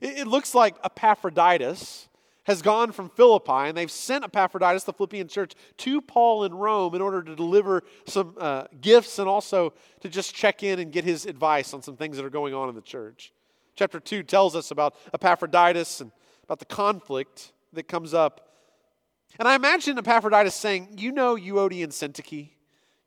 It, 0.00 0.20
it 0.20 0.26
looks 0.26 0.54
like 0.54 0.76
Epaphroditus 0.84 2.08
has 2.44 2.62
gone 2.62 2.90
from 2.90 3.10
Philippi, 3.10 3.68
and 3.68 3.76
they've 3.76 3.90
sent 3.90 4.24
Epaphroditus, 4.24 4.84
the 4.84 4.92
Philippian 4.92 5.28
church, 5.28 5.52
to 5.78 6.00
Paul 6.00 6.44
in 6.44 6.54
Rome 6.54 6.94
in 6.94 7.02
order 7.02 7.22
to 7.22 7.36
deliver 7.36 7.82
some 8.06 8.34
uh, 8.38 8.64
gifts 8.80 9.18
and 9.18 9.28
also 9.28 9.74
to 10.00 10.08
just 10.08 10.34
check 10.34 10.62
in 10.62 10.78
and 10.78 10.90
get 10.90 11.04
his 11.04 11.26
advice 11.26 11.74
on 11.74 11.82
some 11.82 11.96
things 11.96 12.16
that 12.16 12.24
are 12.24 12.30
going 12.30 12.54
on 12.54 12.68
in 12.68 12.74
the 12.74 12.80
church. 12.80 13.32
Chapter 13.76 14.00
2 14.00 14.22
tells 14.22 14.56
us 14.56 14.70
about 14.70 14.94
Epaphroditus 15.14 16.00
and 16.00 16.10
about 16.44 16.58
the 16.58 16.64
conflict 16.64 17.52
that 17.72 17.86
comes 17.86 18.14
up. 18.14 18.48
And 19.38 19.46
I 19.46 19.54
imagine 19.54 19.96
Epaphroditus 19.98 20.54
saying, 20.54 20.88
You 20.96 21.12
know 21.12 21.36
Euodia 21.36 21.84
and 21.84 21.92
Syntyche. 21.92 22.50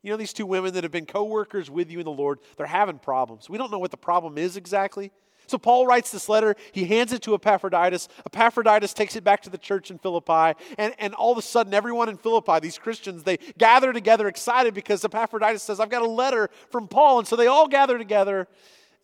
You 0.04 0.10
know 0.10 0.18
these 0.18 0.34
two 0.34 0.44
women 0.44 0.74
that 0.74 0.84
have 0.84 0.92
been 0.92 1.06
co 1.06 1.24
workers 1.24 1.70
with 1.70 1.90
you 1.90 1.98
in 1.98 2.04
the 2.04 2.10
Lord. 2.10 2.38
They're 2.58 2.66
having 2.66 2.98
problems. 2.98 3.48
We 3.48 3.56
don't 3.56 3.70
know 3.70 3.78
what 3.78 3.90
the 3.90 3.96
problem 3.96 4.36
is 4.36 4.58
exactly. 4.58 5.10
So 5.46 5.56
Paul 5.56 5.86
writes 5.86 6.10
this 6.10 6.28
letter, 6.28 6.56
he 6.72 6.84
hands 6.84 7.14
it 7.14 7.22
to 7.22 7.34
Epaphroditus. 7.34 8.08
Epaphroditus 8.26 8.92
takes 8.92 9.16
it 9.16 9.24
back 9.24 9.42
to 9.42 9.50
the 9.50 9.56
church 9.56 9.90
in 9.90 9.98
Philippi, 9.98 10.58
and, 10.76 10.94
and 10.98 11.14
all 11.14 11.32
of 11.32 11.38
a 11.38 11.42
sudden, 11.42 11.72
everyone 11.72 12.10
in 12.10 12.18
Philippi, 12.18 12.60
these 12.60 12.76
Christians, 12.76 13.22
they 13.22 13.38
gather 13.56 13.94
together 13.94 14.28
excited 14.28 14.74
because 14.74 15.04
Epaphroditus 15.04 15.62
says, 15.62 15.80
I've 15.80 15.90
got 15.90 16.02
a 16.02 16.08
letter 16.08 16.50
from 16.70 16.86
Paul. 16.86 17.20
And 17.20 17.28
so 17.28 17.34
they 17.36 17.46
all 17.46 17.66
gather 17.66 17.96
together, 17.96 18.46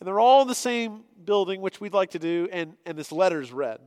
and 0.01 0.07
they're 0.07 0.21
all 0.21 0.43
in 0.43 0.49
the 0.49 0.55
same 0.55 1.05
building, 1.25 1.63
which 1.63 1.81
we'd 1.81 1.95
like 1.95 2.11
to 2.11 2.19
do, 2.19 2.47
and, 2.53 2.75
and 2.85 2.97
this 2.99 3.11
letter 3.11 3.41
is 3.41 3.53
read. 3.53 3.81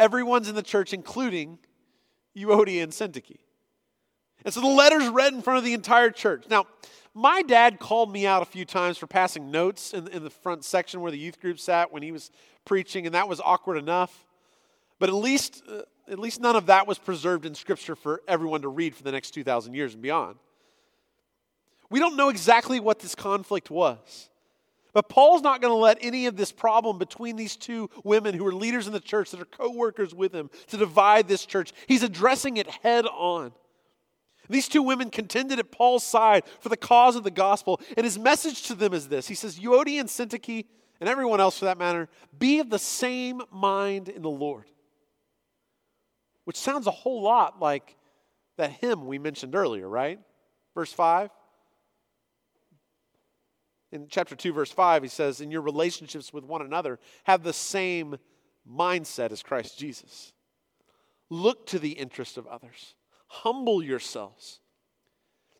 Everyone's 0.00 0.48
in 0.48 0.56
the 0.56 0.62
church, 0.62 0.92
including 0.92 1.58
Euodia 2.36 2.82
and 2.82 2.92
Syntyche. 2.92 3.38
And 4.44 4.54
so 4.54 4.60
the 4.60 4.66
letter's 4.66 5.08
read 5.08 5.32
in 5.32 5.42
front 5.42 5.58
of 5.58 5.64
the 5.64 5.74
entire 5.74 6.10
church. 6.10 6.44
Now, 6.48 6.66
my 7.14 7.42
dad 7.42 7.80
called 7.80 8.12
me 8.12 8.26
out 8.26 8.42
a 8.42 8.46
few 8.46 8.64
times 8.64 8.98
for 8.98 9.06
passing 9.06 9.50
notes 9.50 9.92
in, 9.92 10.06
in 10.08 10.22
the 10.22 10.30
front 10.30 10.64
section 10.64 11.00
where 11.00 11.10
the 11.10 11.18
youth 11.18 11.40
group 11.40 11.58
sat 11.58 11.92
when 11.92 12.02
he 12.02 12.12
was 12.12 12.30
preaching, 12.64 13.06
and 13.06 13.14
that 13.14 13.28
was 13.28 13.40
awkward 13.40 13.76
enough. 13.76 14.26
But 14.98 15.08
at 15.08 15.14
least, 15.14 15.62
uh, 15.68 15.82
at 16.08 16.18
least 16.18 16.40
none 16.40 16.56
of 16.56 16.66
that 16.66 16.86
was 16.86 16.98
preserved 16.98 17.44
in 17.44 17.54
Scripture 17.54 17.96
for 17.96 18.22
everyone 18.28 18.62
to 18.62 18.68
read 18.68 18.94
for 18.94 19.02
the 19.02 19.12
next 19.12 19.32
2,000 19.32 19.74
years 19.74 19.94
and 19.94 20.02
beyond. 20.02 20.36
We 21.90 21.98
don't 21.98 22.16
know 22.16 22.28
exactly 22.28 22.80
what 22.80 23.00
this 23.00 23.14
conflict 23.14 23.70
was. 23.70 24.28
But 24.92 25.08
Paul's 25.08 25.42
not 25.42 25.60
going 25.60 25.70
to 25.70 25.76
let 25.76 25.98
any 26.00 26.26
of 26.26 26.36
this 26.36 26.50
problem 26.50 26.98
between 26.98 27.36
these 27.36 27.56
two 27.56 27.90
women 28.04 28.34
who 28.34 28.46
are 28.46 28.54
leaders 28.54 28.86
in 28.86 28.92
the 28.92 29.00
church 29.00 29.30
that 29.30 29.40
are 29.40 29.44
co 29.44 29.70
workers 29.70 30.14
with 30.14 30.32
him 30.32 30.50
to 30.68 30.76
divide 30.76 31.28
this 31.28 31.46
church. 31.46 31.72
He's 31.86 32.02
addressing 32.02 32.56
it 32.56 32.66
head 32.68 33.06
on. 33.06 33.52
These 34.48 34.68
two 34.68 34.82
women 34.82 35.10
contended 35.10 35.58
at 35.58 35.70
Paul's 35.70 36.04
side 36.04 36.44
for 36.60 36.68
the 36.68 36.76
cause 36.76 37.16
of 37.16 37.24
the 37.24 37.30
gospel, 37.30 37.80
and 37.96 38.04
his 38.04 38.18
message 38.18 38.62
to 38.64 38.74
them 38.74 38.92
is 38.92 39.08
this 39.08 39.28
He 39.28 39.34
says, 39.34 39.58
Euodia 39.58 40.00
and 40.00 40.08
Syntyche, 40.08 40.64
and 41.00 41.08
everyone 41.08 41.40
else 41.40 41.58
for 41.58 41.66
that 41.66 41.78
matter, 41.78 42.08
be 42.38 42.58
of 42.60 42.70
the 42.70 42.78
same 42.78 43.42
mind 43.50 44.08
in 44.08 44.22
the 44.22 44.30
Lord. 44.30 44.64
Which 46.44 46.56
sounds 46.56 46.86
a 46.86 46.92
whole 46.92 47.22
lot 47.22 47.60
like 47.60 47.96
that 48.56 48.70
hymn 48.70 49.06
we 49.06 49.18
mentioned 49.18 49.54
earlier, 49.54 49.88
right? 49.88 50.18
Verse 50.74 50.92
5. 50.92 51.30
In 53.90 54.06
chapter 54.08 54.36
2, 54.36 54.52
verse 54.52 54.70
5, 54.70 55.02
he 55.02 55.08
says, 55.08 55.40
In 55.40 55.50
your 55.50 55.62
relationships 55.62 56.32
with 56.32 56.44
one 56.44 56.62
another, 56.62 56.98
have 57.24 57.42
the 57.42 57.52
same 57.52 58.16
mindset 58.70 59.32
as 59.32 59.42
Christ 59.42 59.78
Jesus. 59.78 60.32
Look 61.30 61.66
to 61.68 61.78
the 61.78 61.92
interest 61.92 62.36
of 62.36 62.46
others, 62.46 62.94
humble 63.28 63.82
yourselves. 63.82 64.60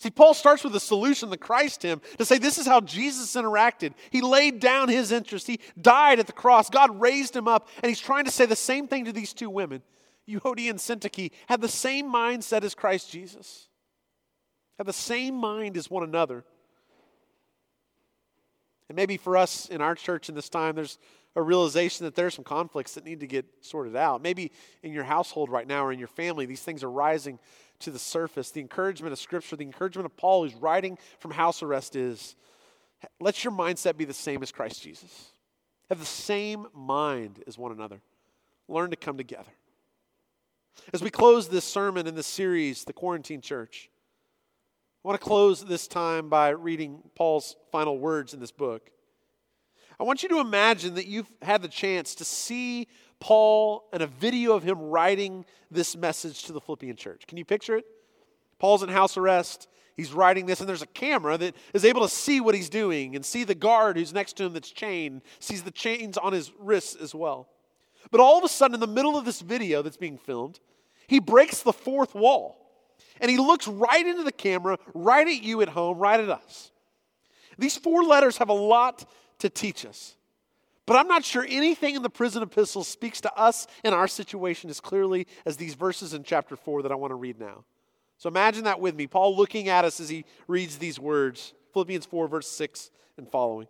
See, 0.01 0.11
Paul 0.11 0.33
starts 0.33 0.63
with 0.63 0.75
a 0.77 0.81
solution, 0.81 1.29
the 1.29 1.37
Christ 1.37 1.83
hymn, 1.83 2.01
to 2.19 2.25
say 2.25 2.39
this 2.39 2.59
is 2.59 2.67
how 2.67 2.81
Jesus 2.81 3.35
interacted. 3.35 3.95
He 4.11 4.21
laid 4.21 4.61
down 4.61 4.89
his 4.89 5.11
interest, 5.11 5.47
he 5.47 5.61
died 5.81 6.21
at 6.21 6.27
the 6.27 6.33
cross, 6.33 6.71
God 6.71 7.01
raised 7.01 7.35
him 7.35 7.49
up, 7.49 7.69
and 7.83 7.89
he's 7.89 8.01
trying 8.01 8.25
to 8.25 8.31
say 8.31 8.47
the 8.47 8.55
same 8.55 8.87
thing 8.87 9.07
to 9.07 9.13
these 9.13 9.33
two 9.33 9.51
women. 9.51 9.83
Euodia 10.29 10.71
and 10.71 10.79
Syntyche 10.79 11.33
had 11.49 11.61
the 11.61 11.69
same 11.69 12.13
mindset 12.13 12.63
as 12.63 12.75
Christ 12.75 13.11
Jesus, 13.11 13.69
had 14.77 14.87
the 14.87 14.93
same 14.93 15.35
mind 15.35 15.77
as 15.77 15.91
one 15.91 16.05
another. 16.05 16.45
And 18.89 18.97
maybe 18.97 19.17
for 19.17 19.37
us 19.37 19.67
in 19.67 19.81
our 19.81 19.95
church 19.95 20.29
in 20.29 20.35
this 20.35 20.49
time, 20.49 20.77
there's 20.77 20.99
a 21.37 21.43
realization 21.43 22.05
that 22.05 22.15
there's 22.15 22.35
some 22.35 22.45
conflicts 22.45 22.95
that 22.95 23.05
need 23.05 23.21
to 23.21 23.27
get 23.27 23.47
sorted 23.61 23.97
out. 23.97 24.23
Maybe 24.23 24.51
in 24.83 24.93
your 24.93 25.05
household 25.05 25.51
right 25.51 25.67
now 25.67 25.85
or 25.85 25.93
in 25.93 25.99
your 25.99 26.09
family, 26.09 26.47
these 26.47 26.63
things 26.63 26.83
are 26.83 26.91
rising 26.91 27.39
to 27.81 27.91
the 27.91 27.99
surface. 27.99 28.51
The 28.51 28.61
encouragement 28.61 29.13
of 29.13 29.19
Scripture, 29.19 29.57
the 29.57 29.65
encouragement 29.65 30.07
of 30.07 30.17
Paul, 30.17 30.45
who's 30.45 30.55
writing 30.55 30.99
from 31.21 31.31
house 31.31 31.63
arrest, 31.63 31.95
is 31.97 32.35
let 33.21 33.45
your 33.45 33.53
mindset 33.53 33.97
be 33.97 34.05
the 34.05 34.15
same 34.15 34.43
as 34.43 34.51
Christ 34.51 34.83
Jesus. 34.83 35.31
Have 35.89 36.01
the 36.01 36.05
same 36.05 36.67
mind 36.75 37.43
as 37.47 37.57
one 37.57 37.73
another. 37.73 38.01
Learn 38.69 38.91
to 38.91 38.97
come 38.97 39.17
together. 39.17 39.51
As 40.93 41.03
we 41.03 41.11
close 41.11 41.49
this 41.49 41.65
sermon 41.65 42.07
in 42.07 42.15
this 42.15 42.27
series, 42.27 42.85
The 42.85 42.93
Quarantine 42.93 43.41
Church, 43.41 43.91
I 45.05 45.09
want 45.09 45.21
to 45.21 45.25
close 45.25 45.65
this 45.65 45.87
time 45.87 46.29
by 46.29 46.51
reading 46.51 47.03
Paul's 47.15 47.57
final 47.71 47.99
words 47.99 48.35
in 48.35 48.41
this 48.41 48.51
book. 48.51 48.91
I 50.01 50.05
want 50.05 50.23
you 50.23 50.29
to 50.31 50.39
imagine 50.39 50.95
that 50.95 51.07
you've 51.07 51.31
had 51.43 51.61
the 51.61 51.69
chance 51.69 52.15
to 52.17 52.25
see 52.25 52.87
Paul 53.19 53.89
and 53.93 54.03
a 54.03 54.07
video 54.07 54.55
of 54.55 54.63
him 54.63 54.79
writing 54.79 55.45
this 55.71 55.97
message 55.97 56.45
to 56.45 56.53
the 56.53 56.61
Philippian 56.61 56.97
church. 56.97 57.27
Can 57.27 57.37
you 57.37 57.45
picture 57.45 57.77
it? 57.77 57.85
Paul's 58.61 58.83
in 58.85 58.89
house 58.89 59.17
arrest. 59.17 59.69
He's 59.97 60.13
writing 60.13 60.47
this, 60.47 60.61
and 60.61 60.69
there's 60.69 60.83
a 60.83 60.87
camera 60.87 61.37
that 61.39 61.57
is 61.75 61.85
able 61.85 62.03
to 62.03 62.09
see 62.09 62.41
what 62.41 62.55
he's 62.55 62.69
doing 62.69 63.17
and 63.17 63.27
see 63.27 63.43
the 63.43 63.57
guard 63.57 63.97
who's 63.97 64.13
next 64.13 64.35
to 64.35 64.45
him 64.45 64.53
that's 64.53 64.71
chained, 64.71 65.23
sees 65.41 65.65
the 65.65 65.73
chains 65.73 66.17
on 66.17 66.33
his 66.33 66.53
wrists 66.61 66.95
as 66.95 67.13
well. 67.13 67.49
But 68.13 68.21
all 68.21 68.39
of 68.39 68.45
a 68.45 68.49
sudden, 68.49 68.75
in 68.75 68.81
the 68.81 68.87
middle 68.87 69.17
of 69.17 69.25
this 69.25 69.41
video 69.41 69.83
that's 69.83 69.97
being 69.97 70.17
filmed, 70.17 70.61
he 71.09 71.19
breaks 71.19 71.63
the 71.63 71.73
fourth 71.73 72.15
wall. 72.15 72.55
And 73.21 73.29
he 73.29 73.37
looks 73.37 73.67
right 73.67 74.07
into 74.07 74.23
the 74.23 74.31
camera, 74.31 74.79
right 74.95 75.27
at 75.27 75.43
you 75.43 75.61
at 75.63 75.69
home, 75.69 75.99
right 75.99 76.21
at 76.21 76.31
us. 76.31 76.71
These 77.59 77.77
four 77.77 78.05
letters 78.05 78.39
have 78.39 78.49
a 78.49 78.55
lot 78.55 79.05
to 79.39 79.51
teach 79.51 79.85
us. 79.87 80.17
But 80.87 80.97
I'm 80.97 81.09
not 81.09 81.25
sure 81.25 81.45
anything 81.47 81.97
in 81.97 82.03
the 82.03 82.09
prison 82.09 82.43
epistle 82.43 82.83
speaks 82.83 83.21
to 83.21 83.35
us 83.37 83.67
in 83.85 83.93
our 83.93 84.09
situation 84.09 84.71
as 84.71 84.81
clearly 84.81 85.27
as 85.45 85.59
these 85.59 85.75
verses 85.75 86.15
in 86.15 86.23
chapter 86.23 86.57
4 86.57 86.83
that 86.83 86.93
I 86.93 86.95
want 86.95 87.11
to 87.11 87.17
read 87.17 87.39
now. 87.39 87.65
So 88.17 88.29
imagine 88.29 88.65
that 88.65 88.81
with 88.81 88.97
me. 88.97 89.07
Paul 89.07 89.37
looking 89.37 89.69
at 89.69 89.85
us 89.85 90.01
as 90.01 90.09
he 90.09 90.25
reads 90.47 90.79
these 90.79 90.99
words 90.99 91.53
Philippians 91.73 92.07
4, 92.07 92.29
verse 92.29 92.49
6 92.49 92.91
and 93.19 93.29
following. 93.29 93.69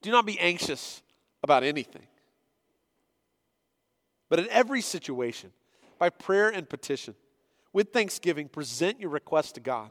Do 0.00 0.10
not 0.10 0.26
be 0.26 0.38
anxious 0.40 1.02
about 1.42 1.62
anything, 1.62 2.06
but 4.28 4.38
in 4.38 4.48
every 4.48 4.80
situation, 4.80 5.52
by 5.98 6.08
prayer 6.08 6.48
and 6.48 6.68
petition, 6.68 7.14
with 7.72 7.92
thanksgiving, 7.92 8.48
present 8.48 9.00
your 9.00 9.10
requests 9.10 9.52
to 9.52 9.60
God. 9.60 9.90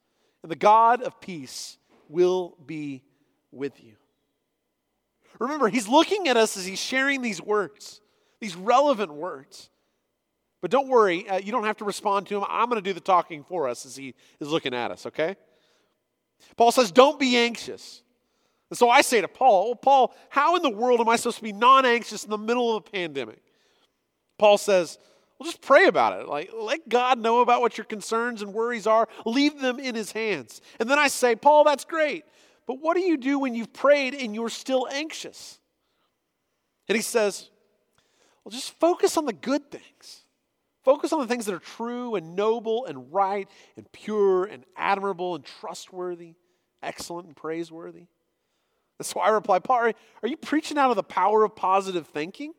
The 0.43 0.55
God 0.55 1.01
of 1.01 1.21
peace 1.21 1.77
will 2.09 2.57
be 2.65 3.03
with 3.51 3.83
you. 3.83 3.93
Remember, 5.39 5.69
he's 5.69 5.87
looking 5.87 6.27
at 6.27 6.37
us 6.37 6.57
as 6.57 6.65
he's 6.65 6.79
sharing 6.79 7.21
these 7.21 7.41
words, 7.41 8.01
these 8.39 8.55
relevant 8.55 9.13
words. 9.13 9.69
But 10.61 10.69
don't 10.69 10.87
worry, 10.87 11.27
uh, 11.27 11.39
you 11.39 11.51
don't 11.51 11.63
have 11.63 11.77
to 11.77 11.85
respond 11.85 12.27
to 12.27 12.37
him. 12.37 12.45
I'm 12.47 12.69
going 12.69 12.81
to 12.81 12.87
do 12.87 12.93
the 12.93 12.99
talking 12.99 13.43
for 13.43 13.67
us 13.67 13.85
as 13.85 13.95
he 13.95 14.13
is 14.39 14.49
looking 14.49 14.73
at 14.73 14.91
us, 14.91 15.05
okay? 15.07 15.35
Paul 16.55 16.71
says, 16.71 16.91
Don't 16.91 17.19
be 17.19 17.37
anxious. 17.37 18.03
And 18.69 18.77
so 18.77 18.89
I 18.89 19.01
say 19.01 19.19
to 19.19 19.27
Paul, 19.27 19.65
well, 19.65 19.75
Paul, 19.75 20.15
how 20.29 20.55
in 20.55 20.61
the 20.61 20.69
world 20.69 21.01
am 21.01 21.09
I 21.09 21.17
supposed 21.17 21.37
to 21.37 21.43
be 21.43 21.51
non 21.51 21.85
anxious 21.85 22.23
in 22.23 22.29
the 22.29 22.37
middle 22.37 22.75
of 22.75 22.87
a 22.87 22.89
pandemic? 22.89 23.41
Paul 24.37 24.57
says, 24.57 24.97
well, 25.41 25.49
just 25.49 25.61
pray 25.61 25.87
about 25.87 26.21
it. 26.21 26.27
Like, 26.27 26.51
let 26.55 26.87
God 26.87 27.17
know 27.17 27.41
about 27.41 27.61
what 27.61 27.75
your 27.75 27.85
concerns 27.85 28.43
and 28.43 28.53
worries 28.53 28.85
are. 28.85 29.07
Leave 29.25 29.59
them 29.59 29.79
in 29.79 29.95
His 29.95 30.11
hands. 30.11 30.61
And 30.79 30.87
then 30.87 30.99
I 30.99 31.07
say, 31.07 31.35
Paul, 31.35 31.63
that's 31.63 31.83
great. 31.83 32.25
But 32.67 32.79
what 32.79 32.95
do 32.95 33.01
you 33.01 33.17
do 33.17 33.39
when 33.39 33.55
you've 33.55 33.73
prayed 33.73 34.13
and 34.13 34.35
you're 34.35 34.49
still 34.49 34.87
anxious? 34.91 35.59
And 36.87 36.95
he 36.95 37.01
says, 37.01 37.49
well, 38.43 38.51
just 38.51 38.79
focus 38.79 39.17
on 39.17 39.25
the 39.25 39.33
good 39.33 39.71
things. 39.71 40.25
Focus 40.83 41.11
on 41.11 41.19
the 41.19 41.25
things 41.27 41.47
that 41.47 41.55
are 41.55 41.59
true 41.59 42.13
and 42.13 42.35
noble 42.35 42.85
and 42.85 43.11
right 43.11 43.49
and 43.75 43.91
pure 43.91 44.45
and 44.45 44.63
admirable 44.77 45.33
and 45.33 45.43
trustworthy, 45.43 46.35
excellent 46.83 47.25
and 47.25 47.35
praiseworthy. 47.35 48.05
That's 48.99 49.15
why 49.15 49.25
I 49.25 49.29
reply, 49.29 49.57
Paul, 49.57 49.91
are 50.21 50.27
you 50.27 50.37
preaching 50.37 50.77
out 50.77 50.91
of 50.91 50.97
the 50.97 51.01
power 51.03 51.43
of 51.43 51.55
positive 51.55 52.05
thinking? 52.05 52.53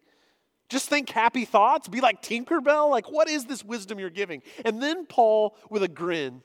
Just 0.73 0.89
think 0.89 1.11
happy 1.11 1.45
thoughts? 1.45 1.87
Be 1.87 2.01
like 2.01 2.23
Tinkerbell? 2.23 2.89
Like, 2.89 3.13
what 3.13 3.29
is 3.29 3.45
this 3.45 3.63
wisdom 3.63 3.99
you're 3.99 4.09
giving? 4.09 4.41
And 4.65 4.83
then 4.83 5.05
Paul, 5.05 5.55
with 5.69 5.83
a 5.83 5.89
grin, 5.89 6.41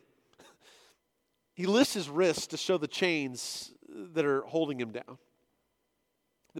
he 1.53 1.65
lifts 1.65 1.93
his 1.93 2.09
wrists 2.09 2.47
to 2.47 2.57
show 2.57 2.77
the 2.77 2.89
chains 2.89 3.71
that 3.87 4.25
are 4.25 4.41
holding 4.41 4.81
him 4.81 4.91
down, 4.91 5.17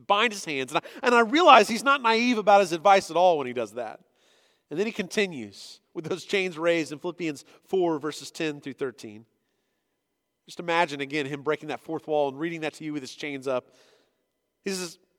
bind 0.08 0.32
his 0.32 0.46
hands. 0.46 0.72
And 0.72 0.78
I, 0.78 1.06
and 1.06 1.14
I 1.14 1.20
realize 1.20 1.68
he's 1.68 1.84
not 1.84 2.02
naive 2.02 2.38
about 2.38 2.62
his 2.62 2.72
advice 2.72 3.12
at 3.12 3.18
all 3.18 3.38
when 3.38 3.48
he 3.48 3.54
does 3.54 3.74
that. 3.74 4.00
And 4.70 4.80
then 4.80 4.86
he 4.86 4.94
continues 4.94 5.82
with 5.94 6.06
those 6.06 6.24
chains 6.24 6.58
raised 6.58 6.94
in 6.94 7.00
Philippians 7.00 7.44
4, 7.66 8.00
verses 8.00 8.32
10 8.32 8.62
through 8.62 8.74
13. 8.74 9.26
Just 10.46 10.62
imagine 10.62 11.02
again 11.02 11.26
him 11.26 11.42
breaking 11.42 11.68
that 11.68 11.82
fourth 11.82 12.08
wall 12.08 12.30
and 12.30 12.40
reading 12.40 12.62
that 12.62 12.76
to 12.76 12.86
you 12.86 12.94
with 12.94 13.04
his 13.04 13.14
chains 13.14 13.46
up. 13.46 13.72
He 14.64 14.70
says, 14.70 14.98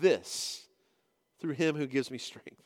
this 0.00 0.66
through 1.40 1.52
him 1.52 1.76
who 1.76 1.86
gives 1.86 2.10
me 2.10 2.18
strength. 2.18 2.62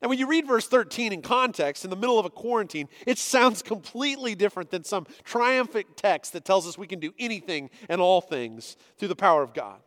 Now, 0.00 0.08
when 0.08 0.18
you 0.18 0.28
read 0.28 0.46
verse 0.46 0.68
13 0.68 1.12
in 1.12 1.22
context, 1.22 1.82
in 1.82 1.90
the 1.90 1.96
middle 1.96 2.20
of 2.20 2.26
a 2.26 2.30
quarantine, 2.30 2.88
it 3.04 3.18
sounds 3.18 3.62
completely 3.62 4.36
different 4.36 4.70
than 4.70 4.84
some 4.84 5.06
triumphant 5.24 5.96
text 5.96 6.34
that 6.34 6.44
tells 6.44 6.68
us 6.68 6.78
we 6.78 6.86
can 6.86 7.00
do 7.00 7.12
anything 7.18 7.70
and 7.88 8.00
all 8.00 8.20
things 8.20 8.76
through 8.96 9.08
the 9.08 9.16
power 9.16 9.42
of 9.42 9.54
God. 9.54 9.80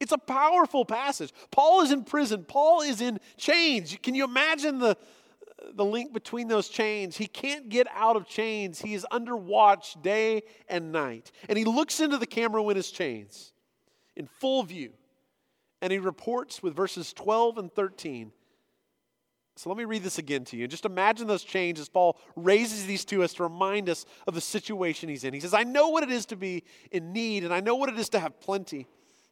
It's 0.00 0.12
a 0.12 0.18
powerful 0.18 0.84
passage. 0.84 1.32
Paul 1.50 1.80
is 1.80 1.90
in 1.90 2.04
prison, 2.04 2.44
Paul 2.44 2.82
is 2.82 3.00
in 3.00 3.18
chains. 3.36 3.96
Can 4.02 4.14
you 4.14 4.24
imagine 4.24 4.78
the, 4.78 4.96
the 5.72 5.84
link 5.84 6.12
between 6.12 6.48
those 6.48 6.68
chains? 6.68 7.16
He 7.16 7.26
can't 7.26 7.70
get 7.70 7.86
out 7.94 8.16
of 8.16 8.28
chains. 8.28 8.80
He 8.80 8.92
is 8.92 9.06
under 9.10 9.34
watch 9.34 9.96
day 10.02 10.42
and 10.68 10.92
night. 10.92 11.32
And 11.48 11.56
he 11.56 11.64
looks 11.64 12.00
into 12.00 12.18
the 12.18 12.26
camera 12.26 12.62
when 12.62 12.76
his 12.76 12.90
chains 12.90 13.52
in 14.18 14.26
full 14.26 14.62
view. 14.62 14.92
And 15.80 15.90
he 15.90 15.98
reports 15.98 16.62
with 16.62 16.76
verses 16.76 17.14
12 17.14 17.56
and 17.56 17.72
13 17.72 18.32
so 19.58 19.68
let 19.68 19.76
me 19.76 19.84
read 19.84 20.04
this 20.04 20.18
again 20.18 20.44
to 20.44 20.56
you. 20.56 20.64
And 20.64 20.70
just 20.70 20.84
imagine 20.84 21.26
those 21.26 21.42
chains 21.42 21.80
as 21.80 21.88
Paul 21.88 22.16
raises 22.36 22.86
these 22.86 23.04
to 23.06 23.24
us 23.24 23.34
to 23.34 23.42
remind 23.42 23.88
us 23.88 24.06
of 24.28 24.34
the 24.34 24.40
situation 24.40 25.08
he's 25.08 25.24
in. 25.24 25.34
He 25.34 25.40
says, 25.40 25.52
I 25.52 25.64
know 25.64 25.88
what 25.88 26.04
it 26.04 26.12
is 26.12 26.26
to 26.26 26.36
be 26.36 26.62
in 26.92 27.12
need, 27.12 27.42
and 27.42 27.52
I 27.52 27.58
know 27.58 27.74
what 27.74 27.88
it 27.88 27.98
is 27.98 28.08
to 28.10 28.20
have 28.20 28.38
plenty. 28.38 28.86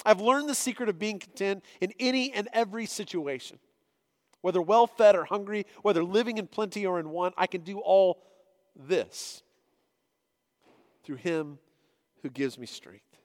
I've 0.04 0.20
learned 0.20 0.48
the 0.48 0.54
secret 0.56 0.88
of 0.88 0.98
being 0.98 1.20
content 1.20 1.64
in 1.80 1.92
any 2.00 2.32
and 2.32 2.48
every 2.52 2.86
situation. 2.86 3.60
Whether 4.40 4.60
well 4.60 4.88
fed 4.88 5.14
or 5.14 5.24
hungry, 5.24 5.64
whether 5.82 6.02
living 6.02 6.38
in 6.38 6.48
plenty 6.48 6.84
or 6.84 6.98
in 6.98 7.10
want, 7.10 7.34
I 7.36 7.46
can 7.46 7.60
do 7.60 7.78
all 7.78 8.20
this 8.74 9.44
through 11.04 11.16
him 11.16 11.60
who 12.22 12.30
gives 12.30 12.58
me 12.58 12.66
strength. 12.66 13.16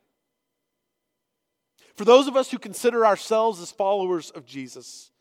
For 2.02 2.06
those 2.06 2.28
of 2.28 2.36
us 2.36 2.50
who 2.50 2.58
consider 2.58 3.06
ourselves 3.06 3.62
as 3.62 3.72
followers 3.72 4.32
of 4.32 4.44
Jesus, 4.44 5.12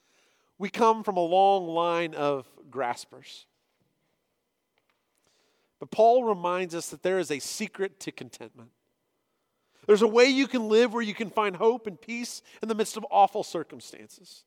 we 0.57 0.71
come 0.71 1.05
from 1.05 1.19
a 1.19 1.21
long 1.21 1.69
line 1.69 2.15
of 2.15 2.51
graspers. 2.71 3.45
But 5.79 5.91
Paul 5.91 6.25
reminds 6.25 6.75
us 6.75 6.89
that 6.89 7.03
there 7.03 7.19
is 7.19 7.31
a 7.31 7.39
secret 7.39 8.01
to 8.01 8.13
contentment. 8.13 8.71
There's 9.87 10.01
a 10.01 10.09
way 10.09 10.25
you 10.25 10.49
can 10.49 10.71
live 10.71 10.95
where 10.95 11.03
you 11.03 11.13
can 11.13 11.29
find 11.29 11.55
hope 11.55 11.87
and 11.87 12.01
peace 12.01 12.41
in 12.63 12.69
the 12.71 12.75
midst 12.75 12.97
of 12.97 13.05
awful 13.11 13.43
circumstances. 13.43 14.45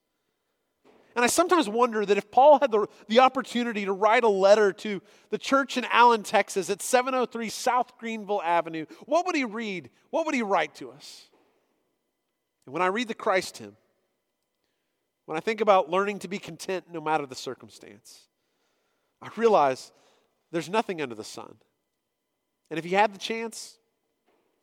And 1.15 1.23
I 1.23 1.27
sometimes 1.27 1.69
wonder 1.69 2.03
that 2.03 2.17
if 2.17 2.31
Paul 2.31 2.57
had 2.57 2.71
the, 2.71 2.87
the 3.09 3.19
opportunity 3.19 3.85
to 3.85 3.93
write 3.93 4.23
a 4.23 4.27
letter 4.27 4.73
to 4.73 5.03
the 5.29 5.37
church 5.37 5.77
in 5.77 5.85
Allen, 5.91 6.23
Texas 6.23 6.71
at 6.71 6.81
703 6.81 7.49
South 7.49 7.95
Greenville 7.99 8.41
Avenue, 8.43 8.87
what 9.05 9.27
would 9.27 9.35
he 9.35 9.45
read? 9.45 9.91
What 10.09 10.25
would 10.25 10.33
he 10.33 10.41
write 10.41 10.73
to 10.77 10.89
us? 10.89 11.29
And 12.65 12.73
when 12.73 12.81
I 12.81 12.87
read 12.87 13.07
the 13.07 13.13
Christ 13.13 13.57
hymn, 13.57 13.75
when 15.25 15.37
I 15.37 15.41
think 15.41 15.61
about 15.61 15.89
learning 15.89 16.19
to 16.19 16.27
be 16.27 16.39
content 16.39 16.85
no 16.91 17.01
matter 17.01 17.25
the 17.25 17.35
circumstance, 17.35 18.27
I 19.21 19.29
realize 19.37 19.91
there's 20.51 20.69
nothing 20.69 21.01
under 21.01 21.15
the 21.15 21.23
sun. 21.23 21.55
And 22.69 22.77
if 22.77 22.85
he 22.85 22.91
had 22.91 23.13
the 23.13 23.19
chance, 23.19 23.77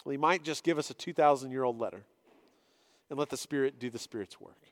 well, 0.05 0.13
he 0.13 0.19
might 0.19 0.43
just 0.43 0.65
give 0.65 0.79
us 0.79 0.91
a 0.91 0.95
2,000 0.95 1.51
year 1.51 1.65
old 1.65 1.79
letter 1.79 2.05
and 3.09 3.19
let 3.19 3.29
the 3.29 3.37
Spirit 3.37 3.79
do 3.79 3.91
the 3.91 3.99
Spirit's 3.99 4.41
work. 4.41 4.71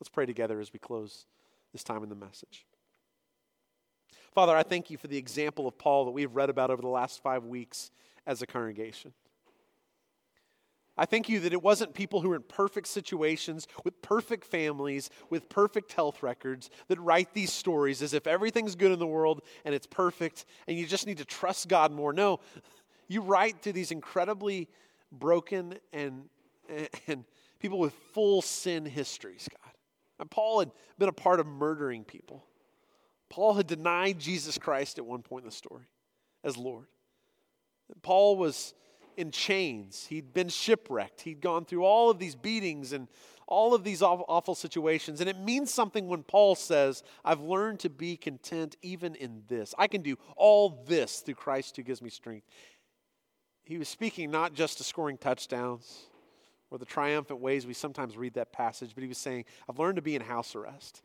Let's 0.00 0.08
pray 0.08 0.26
together 0.26 0.60
as 0.60 0.72
we 0.72 0.78
close 0.78 1.26
this 1.72 1.84
time 1.84 2.02
in 2.02 2.08
the 2.08 2.14
message. 2.14 2.66
Father, 4.34 4.56
I 4.56 4.64
thank 4.64 4.90
you 4.90 4.98
for 4.98 5.06
the 5.06 5.16
example 5.16 5.68
of 5.68 5.78
Paul 5.78 6.06
that 6.06 6.10
we've 6.10 6.34
read 6.34 6.50
about 6.50 6.70
over 6.70 6.82
the 6.82 6.88
last 6.88 7.22
five 7.22 7.44
weeks 7.44 7.90
as 8.26 8.42
a 8.42 8.46
congregation. 8.46 9.12
I 10.96 11.06
thank 11.06 11.28
you 11.28 11.40
that 11.40 11.52
it 11.52 11.62
wasn't 11.62 11.92
people 11.92 12.20
who 12.20 12.30
are 12.30 12.36
in 12.36 12.42
perfect 12.42 12.86
situations, 12.86 13.66
with 13.82 14.00
perfect 14.00 14.44
families, 14.44 15.10
with 15.28 15.48
perfect 15.48 15.92
health 15.92 16.22
records, 16.22 16.70
that 16.86 17.00
write 17.00 17.34
these 17.34 17.52
stories 17.52 18.00
as 18.00 18.14
if 18.14 18.26
everything's 18.26 18.76
good 18.76 18.92
in 18.92 19.00
the 19.00 19.06
world 19.06 19.42
and 19.64 19.74
it's 19.74 19.86
perfect 19.86 20.44
and 20.68 20.78
you 20.78 20.86
just 20.86 21.06
need 21.06 21.18
to 21.18 21.24
trust 21.24 21.68
God 21.68 21.90
more. 21.90 22.12
No, 22.12 22.38
you 23.08 23.22
write 23.22 23.62
to 23.62 23.72
these 23.72 23.90
incredibly 23.90 24.68
broken 25.10 25.74
and, 25.92 26.28
and 27.08 27.24
people 27.58 27.78
with 27.78 27.92
full 28.12 28.40
sin 28.40 28.86
histories, 28.86 29.48
God. 29.50 29.72
And 30.20 30.30
Paul 30.30 30.60
had 30.60 30.70
been 30.96 31.08
a 31.08 31.12
part 31.12 31.40
of 31.40 31.46
murdering 31.46 32.04
people. 32.04 32.44
Paul 33.28 33.54
had 33.54 33.66
denied 33.66 34.20
Jesus 34.20 34.58
Christ 34.58 34.98
at 34.98 35.04
one 35.04 35.22
point 35.22 35.42
in 35.42 35.48
the 35.48 35.54
story 35.54 35.86
as 36.44 36.56
Lord. 36.56 36.86
Paul 38.02 38.36
was 38.36 38.74
in 39.16 39.30
chains. 39.30 40.06
He'd 40.06 40.32
been 40.32 40.48
shipwrecked. 40.48 41.22
He'd 41.22 41.40
gone 41.40 41.64
through 41.64 41.84
all 41.84 42.10
of 42.10 42.18
these 42.18 42.34
beatings 42.34 42.92
and 42.92 43.08
all 43.46 43.74
of 43.74 43.84
these 43.84 44.00
awful 44.02 44.54
situations. 44.54 45.20
And 45.20 45.28
it 45.28 45.38
means 45.38 45.72
something 45.72 46.06
when 46.08 46.22
Paul 46.22 46.54
says, 46.54 47.02
I've 47.24 47.40
learned 47.40 47.80
to 47.80 47.90
be 47.90 48.16
content 48.16 48.76
even 48.82 49.14
in 49.14 49.42
this. 49.48 49.74
I 49.78 49.86
can 49.86 50.02
do 50.02 50.16
all 50.36 50.82
this 50.86 51.20
through 51.20 51.34
Christ 51.34 51.76
who 51.76 51.82
gives 51.82 52.00
me 52.00 52.10
strength. 52.10 52.46
He 53.64 53.78
was 53.78 53.88
speaking 53.88 54.30
not 54.30 54.54
just 54.54 54.78
to 54.78 54.84
scoring 54.84 55.18
touchdowns 55.18 56.06
or 56.70 56.78
the 56.78 56.84
triumphant 56.84 57.40
ways 57.40 57.66
we 57.66 57.74
sometimes 57.74 58.16
read 58.16 58.34
that 58.34 58.52
passage, 58.52 58.92
but 58.94 59.02
he 59.02 59.08
was 59.08 59.18
saying, 59.18 59.44
I've 59.68 59.78
learned 59.78 59.96
to 59.96 60.02
be 60.02 60.16
in 60.16 60.22
house 60.22 60.54
arrest. 60.54 61.02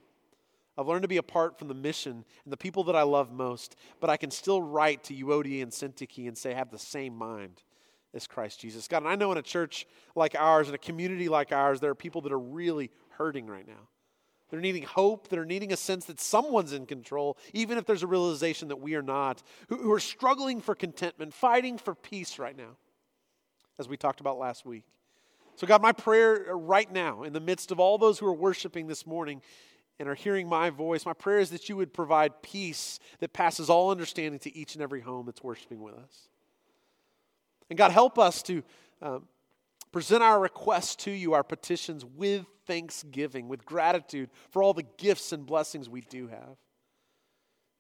I've 0.77 0.87
learned 0.87 1.01
to 1.01 1.09
be 1.09 1.17
apart 1.17 1.59
from 1.59 1.67
the 1.67 1.73
mission 1.73 2.23
and 2.45 2.53
the 2.53 2.57
people 2.57 2.85
that 2.85 2.95
I 2.95 3.01
love 3.01 3.33
most, 3.33 3.75
but 3.99 4.09
I 4.09 4.15
can 4.15 4.31
still 4.31 4.61
write 4.61 5.03
to 5.05 5.13
Euodia 5.13 5.61
and 5.61 5.71
Syntyche 5.73 6.25
and 6.25 6.37
say, 6.37 6.53
have 6.53 6.71
the 6.71 6.79
same 6.79 7.13
mind 7.13 7.63
is 8.13 8.27
Christ 8.27 8.59
Jesus. 8.59 8.87
God, 8.87 9.03
and 9.03 9.07
I 9.07 9.15
know 9.15 9.31
in 9.31 9.37
a 9.37 9.43
church 9.43 9.85
like 10.15 10.35
ours, 10.35 10.67
in 10.67 10.75
a 10.75 10.79
community 10.79 11.29
like 11.29 11.51
ours, 11.51 11.79
there 11.79 11.91
are 11.91 11.95
people 11.95 12.21
that 12.21 12.31
are 12.31 12.39
really 12.39 12.91
hurting 13.09 13.47
right 13.47 13.67
now. 13.67 13.87
They're 14.49 14.59
needing 14.59 14.83
hope. 14.83 15.27
They're 15.27 15.45
needing 15.45 15.71
a 15.71 15.77
sense 15.77 16.05
that 16.05 16.19
someone's 16.19 16.73
in 16.73 16.85
control, 16.85 17.37
even 17.53 17.77
if 17.77 17.85
there's 17.85 18.03
a 18.03 18.07
realization 18.07 18.69
that 18.69 18.79
we 18.79 18.95
are 18.95 19.03
not, 19.03 19.43
who, 19.67 19.77
who 19.77 19.91
are 19.91 19.99
struggling 19.99 20.59
for 20.59 20.73
contentment, 20.73 21.33
fighting 21.33 21.77
for 21.77 21.93
peace 21.93 22.39
right 22.39 22.57
now, 22.57 22.77
as 23.77 23.87
we 23.87 23.95
talked 23.95 24.19
about 24.19 24.39
last 24.39 24.65
week. 24.65 24.85
So, 25.55 25.67
God, 25.67 25.81
my 25.81 25.91
prayer 25.91 26.55
right 26.55 26.91
now, 26.91 27.23
in 27.23 27.33
the 27.33 27.39
midst 27.39 27.69
of 27.71 27.79
all 27.79 27.97
those 27.97 28.17
who 28.17 28.25
are 28.25 28.33
worshiping 28.33 28.87
this 28.87 29.05
morning 29.05 29.41
and 29.99 30.07
are 30.07 30.15
hearing 30.15 30.47
my 30.47 30.69
voice, 30.69 31.05
my 31.05 31.13
prayer 31.13 31.39
is 31.39 31.51
that 31.51 31.69
you 31.69 31.75
would 31.75 31.93
provide 31.93 32.41
peace 32.41 32.97
that 33.19 33.33
passes 33.33 33.69
all 33.69 33.91
understanding 33.91 34.39
to 34.39 34.57
each 34.57 34.73
and 34.73 34.81
every 34.81 35.01
home 35.01 35.25
that's 35.25 35.43
worshiping 35.43 35.81
with 35.81 35.95
us. 35.95 36.29
And 37.69 37.77
God, 37.77 37.91
help 37.91 38.17
us 38.17 38.41
to 38.43 38.63
um, 39.01 39.27
present 39.91 40.23
our 40.23 40.39
requests 40.39 40.95
to 40.97 41.11
you, 41.11 41.33
our 41.33 41.43
petitions, 41.43 42.03
with 42.03 42.45
thanksgiving, 42.65 43.47
with 43.47 43.65
gratitude 43.65 44.29
for 44.51 44.63
all 44.63 44.73
the 44.73 44.85
gifts 44.97 45.31
and 45.31 45.45
blessings 45.45 45.89
we 45.89 46.01
do 46.01 46.27
have. 46.27 46.57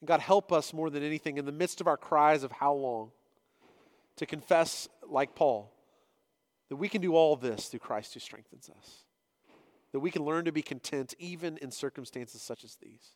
And 0.01 0.07
God, 0.07 0.19
help 0.19 0.51
us 0.51 0.73
more 0.73 0.89
than 0.89 1.03
anything 1.03 1.37
in 1.37 1.45
the 1.45 1.51
midst 1.51 1.81
of 1.81 1.87
our 1.87 1.97
cries 1.97 2.43
of 2.43 2.51
how 2.51 2.73
long 2.73 3.11
to 4.17 4.25
confess, 4.25 4.87
like 5.07 5.35
Paul, 5.35 5.73
that 6.69 6.75
we 6.75 6.89
can 6.89 7.01
do 7.01 7.15
all 7.15 7.35
this 7.35 7.67
through 7.67 7.79
Christ 7.79 8.13
who 8.13 8.19
strengthens 8.19 8.69
us. 8.69 9.03
That 9.91 10.01
we 10.01 10.11
can 10.11 10.23
learn 10.23 10.45
to 10.45 10.51
be 10.51 10.61
content 10.61 11.15
even 11.17 11.57
in 11.57 11.71
circumstances 11.71 12.41
such 12.41 12.63
as 12.63 12.75
these. 12.75 13.15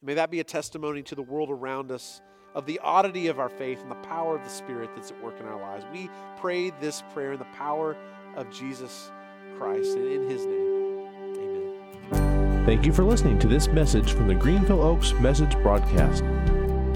May 0.00 0.14
that 0.14 0.30
be 0.30 0.40
a 0.40 0.44
testimony 0.44 1.02
to 1.04 1.14
the 1.14 1.22
world 1.22 1.50
around 1.50 1.90
us 1.90 2.20
of 2.54 2.66
the 2.66 2.78
oddity 2.80 3.28
of 3.28 3.38
our 3.38 3.48
faith 3.48 3.80
and 3.82 3.90
the 3.90 3.96
power 3.96 4.36
of 4.36 4.44
the 4.44 4.50
Spirit 4.50 4.90
that's 4.94 5.10
at 5.10 5.22
work 5.22 5.38
in 5.40 5.46
our 5.46 5.60
lives. 5.60 5.84
We 5.92 6.10
pray 6.38 6.70
this 6.80 7.02
prayer 7.12 7.32
in 7.32 7.38
the 7.38 7.44
power 7.56 7.96
of 8.36 8.50
Jesus 8.50 9.10
Christ 9.56 9.96
and 9.96 10.06
in 10.06 10.28
His 10.28 10.44
name. 10.44 11.08
Amen. 12.12 12.66
Thank 12.66 12.86
you 12.86 12.92
for 12.92 13.04
listening 13.04 13.38
to 13.40 13.48
this 13.48 13.68
message 13.68 14.12
from 14.12 14.28
the 14.28 14.34
Greenville 14.34 14.82
Oaks 14.82 15.12
Message 15.14 15.52
Broadcast. 15.62 16.22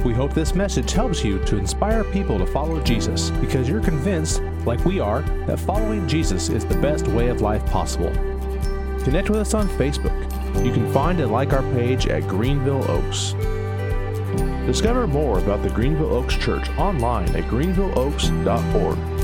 We 0.04 0.12
hope 0.12 0.32
this 0.32 0.54
message 0.54 0.92
helps 0.92 1.24
you 1.24 1.44
to 1.46 1.56
inspire 1.56 2.04
people 2.04 2.38
to 2.38 2.46
follow 2.46 2.80
Jesus 2.82 3.30
because 3.30 3.68
you're 3.68 3.80
convinced, 3.80 4.40
like 4.64 4.84
we 4.84 5.00
are, 5.00 5.22
that 5.46 5.58
following 5.58 6.06
Jesus 6.06 6.48
is 6.48 6.64
the 6.64 6.76
best 6.76 7.08
way 7.08 7.28
of 7.28 7.40
life 7.40 7.64
possible. 7.66 8.12
Connect 9.02 9.30
with 9.30 9.40
us 9.40 9.54
on 9.54 9.68
Facebook. 9.70 10.14
You 10.64 10.72
can 10.72 10.92
find 10.92 11.18
and 11.20 11.32
like 11.32 11.52
our 11.52 11.62
page 11.72 12.06
at 12.06 12.28
Greenville 12.28 12.88
Oaks. 12.88 13.34
Discover 14.66 15.06
more 15.06 15.38
about 15.38 15.62
the 15.62 15.70
Greenville 15.70 16.12
Oaks 16.12 16.36
Church 16.36 16.68
online 16.76 17.34
at 17.36 17.44
greenvilleoaks.org. 17.44 19.15